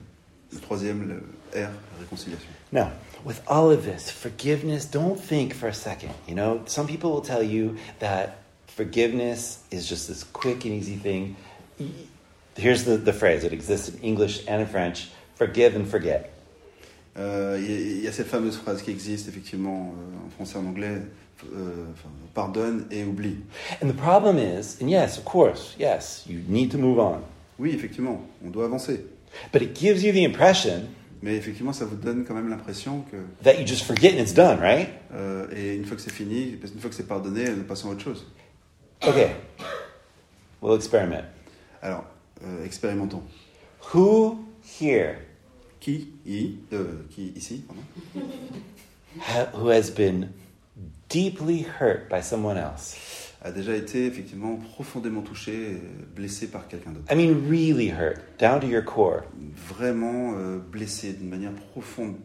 [0.54, 1.16] le troisième, le
[1.62, 2.48] R, la réconciliation.
[2.72, 2.92] Now,
[3.26, 6.12] with all of this, forgiveness, don't think for a second.
[6.28, 10.96] You know, some people will tell you that forgiveness is just this quick and easy
[10.96, 11.36] thing.
[12.56, 16.32] Here's the, the phrase it exists in English and in French forgive and forget.
[17.18, 20.30] Euh, Il y, a- il y a cette fameuse phrase qui existe effectivement euh, en
[20.30, 21.02] français et en anglais,
[21.56, 21.86] euh,
[22.34, 23.38] pardonne et oublie.
[23.84, 27.22] And the problem is, and yes, of course, yes, you need to move on.
[27.60, 29.04] Oui, effectivement, on doit avancer.
[29.52, 30.84] But it gives you the impression
[31.24, 34.36] Mais effectivement, ça vous donne quand même l'impression que, that you just forget and it's
[34.36, 34.88] done, right?
[35.16, 37.94] euh, et une fois que c'est fini, une fois que c'est pardonné, nous passons à
[37.94, 38.24] autre chose.
[39.02, 39.32] Okay,
[40.62, 41.24] we'll experiment.
[41.82, 42.04] Alors,
[42.46, 43.24] euh, expérimentons.
[43.96, 44.38] Who
[44.80, 45.16] here
[45.80, 47.84] Qui, y, euh, qui ici, pardon,
[49.54, 50.30] who has been
[51.10, 52.96] deeply hurt by someone else?
[53.44, 55.82] a déjà été effectivement profondément touché, et
[56.16, 57.06] blessé par quelqu'un d'autre.
[57.12, 59.24] I mean, really hurt, down to your core.
[59.70, 62.16] Vraiment euh, blessé d'une manière profonde.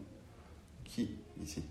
[0.83, 1.63] Qui, ici?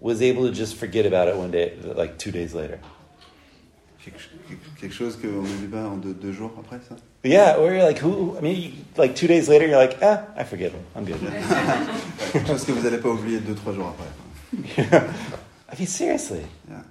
[0.00, 2.78] Was able to just forget about it one day, like two days later.
[4.04, 4.20] quelque,
[4.80, 6.96] quelque- chose qu'on vit pas en deux, deux jours après ça?
[7.22, 8.36] Yeah, or you're like, who?
[8.36, 10.84] I mean, you, like two days later, you're like, ah, I forgive him.
[10.94, 11.18] I'm good.
[12.32, 14.52] Quelque chose que vous n'allez pas oublier deux, trois jours après.
[15.72, 16.44] I mean, seriously.
[16.68, 16.82] Yeah.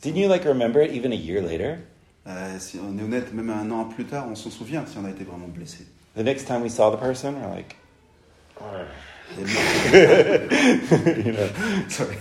[0.00, 1.78] Didn't you like remember it even a year later?
[2.26, 5.04] Euh, si on est honnête, même un an plus tard, on s'en souvient si on
[5.04, 5.86] a été vraiment blessé.
[6.16, 7.76] The next time we saw the person, we're like,
[9.36, 9.46] you know.
[11.88, 12.16] Sorry.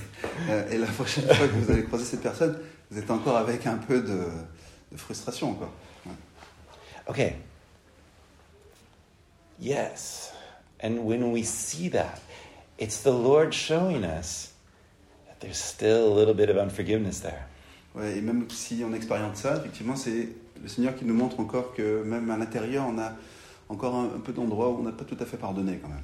[0.49, 2.57] Euh, et la prochaine fois que vous allez croiser cette personne,
[2.91, 4.25] vous êtes encore avec un peu de,
[4.91, 5.53] de frustration.
[5.53, 5.71] Quoi.
[7.07, 7.35] Okay.
[9.59, 10.33] Yes.
[10.79, 12.19] And when we see that,
[12.77, 14.53] it's the Lord showing us
[15.27, 17.45] that there's still a little bit of unforgiveness there.
[17.95, 20.27] Ouais, et même si on expérimente ça, effectivement, c'est
[20.61, 23.13] le Seigneur qui nous montre encore que même à l'intérieur, on a
[23.69, 26.03] encore un, un peu d'endroits où on n'a pas tout à fait pardonné quand même.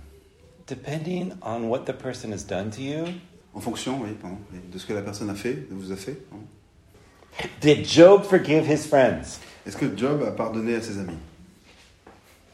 [0.68, 3.06] Depending on what the person has done to you,
[3.54, 4.38] En fonction, oui, pardon,
[4.72, 6.14] de ce que la personne a fait, vous a fait.
[6.30, 6.46] pardon.
[7.60, 9.40] did Job forgive his friends?
[9.68, 11.18] Est-ce que Job a pardonné à ses amis?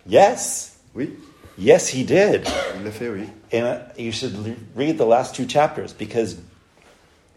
[0.08, 0.74] Yes.
[0.96, 1.14] Oui,
[1.60, 2.48] Yes, he did.
[2.78, 3.24] il l'a fait, oui.
[3.52, 4.36] And you should
[4.76, 6.38] read the last two chapters because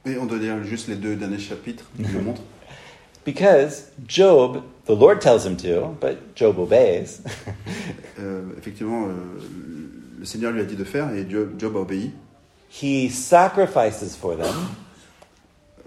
[0.05, 2.43] Et on doit lire juste les deux derniers chapitres qui le montrent.
[3.25, 7.21] because Job, the Lord tells him to, but Job obeys.
[8.19, 9.13] Euh, effectivement, euh,
[10.19, 12.13] le Seigneur lui a dit de faire et Job, Job a obéi.
[12.69, 14.55] he sacrifices for them.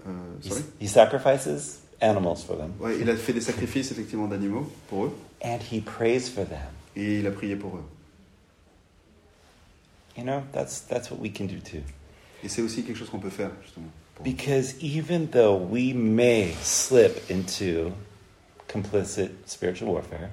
[0.04, 0.10] Euh,
[0.42, 0.62] He, sorry?
[0.80, 5.12] he sacrifices animals for them, Ouais, il a fait des sacrifices effectivement d'animaux pour eux
[5.42, 6.58] and he prays for them.
[6.96, 7.84] et il a prié pour eux.
[10.16, 11.82] You know, that's that's what we can do too.
[12.44, 13.88] Et c'est aussi quelque chose qu'on peut faire justement.
[14.22, 17.90] Because even though we may slip into
[18.68, 20.30] complicit spiritual warfare,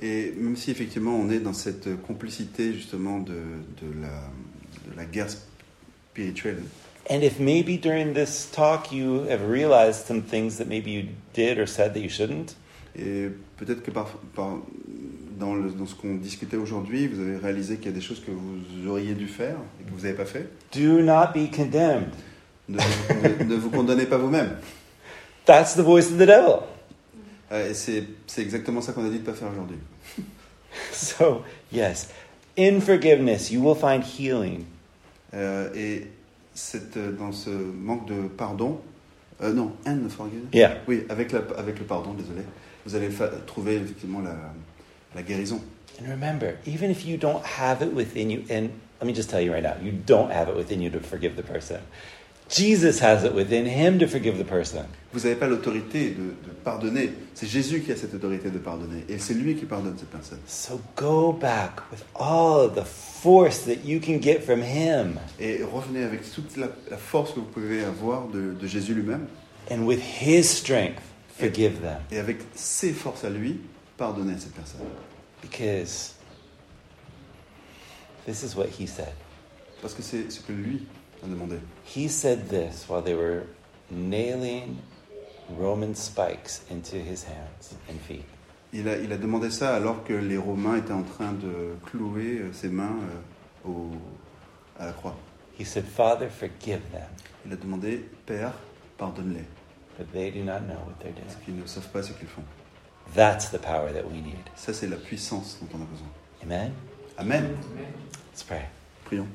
[0.00, 4.30] Et même si effectivement on est dans cette complicité justement de, de, la,
[4.90, 5.28] de la guerre
[6.10, 6.62] spirituelle,
[7.12, 11.58] and if maybe during this talk you have realized some things that maybe you did
[11.58, 12.54] or said that you shouldn't,
[12.96, 14.58] et peut-être que par, par-
[15.38, 18.20] dans, le- dans ce qu'on discutait aujourd'hui, vous avez réalisé qu'il y a des choses
[18.20, 22.12] que vous auriez dû faire et que vous n'avez pas fait, do not be condemned.
[22.68, 24.56] ne, ne- ne vous condamnez pas vous-même.
[25.44, 26.60] That's the voice of the devil.
[27.50, 29.78] Euh, Et c'est c'est exactement ça qu'on a dit de pas faire aujourd'hui.
[30.92, 32.08] So, yes,
[32.56, 34.64] in forgiveness, you will find healing.
[35.34, 36.06] Euh, et
[36.54, 38.80] cette, euh, dans ce manque de pardon,
[39.42, 40.52] euh, non, and forgiveness.
[40.52, 40.78] Yeah.
[40.86, 42.42] Oui, avec, la, avec le pardon, désolé,
[42.86, 43.08] vous allez
[43.46, 44.36] trouver effectivement la,
[45.14, 45.60] la guérison.
[46.00, 49.40] And remember, even if you don't have it within you, and let me just tell
[49.40, 51.80] you right now, you don't have it within you to forgive the person.
[52.54, 54.84] Jesus has it within him to forgive the person.
[55.14, 57.10] Vous n'avez pas l'autorité de, de pardonner.
[57.32, 59.04] C'est Jésus qui a cette autorité de pardonner.
[59.08, 60.38] Et c'est lui qui pardonne cette personne.
[60.46, 66.04] So go back with all the force that you can get from him Et revenez
[66.04, 69.26] avec toute la, la force que vous pouvez avoir de, de Jésus lui-même.
[69.70, 71.00] and with his strength,
[71.38, 72.00] forgive them.
[72.10, 73.60] Et avec ses forces à lui,
[73.96, 74.80] pardonnez cette personne.
[75.40, 76.16] Because
[78.26, 79.14] this is what he said.
[79.80, 80.82] Parce que c'est ce que lui
[81.22, 81.58] a demandé.
[81.84, 83.42] He said this while they were
[83.90, 84.78] nailing
[85.58, 88.24] Roman spikes into his hands and feet.
[88.72, 92.38] Il a, il a demandé ça alors que les Romains étaient en train de clouer
[92.38, 92.96] euh, ses mains
[93.66, 93.90] euh, au,
[94.78, 95.14] à la croix.
[95.58, 97.08] He said, Father, forgive them,
[97.44, 98.52] Il a demandé, Père,
[98.96, 99.44] pardonne-les,
[99.96, 101.44] for they do not know what they're parce doing.
[101.44, 102.42] qu'ils ne savent pas ce qu'ils font.
[103.14, 104.38] That's the power that we need.
[104.56, 106.08] Ça, c'est la puissance dont on a besoin.
[106.42, 106.72] Amen?
[107.18, 107.54] Amen.
[108.32, 108.62] Let's pray.
[109.04, 109.26] Prions.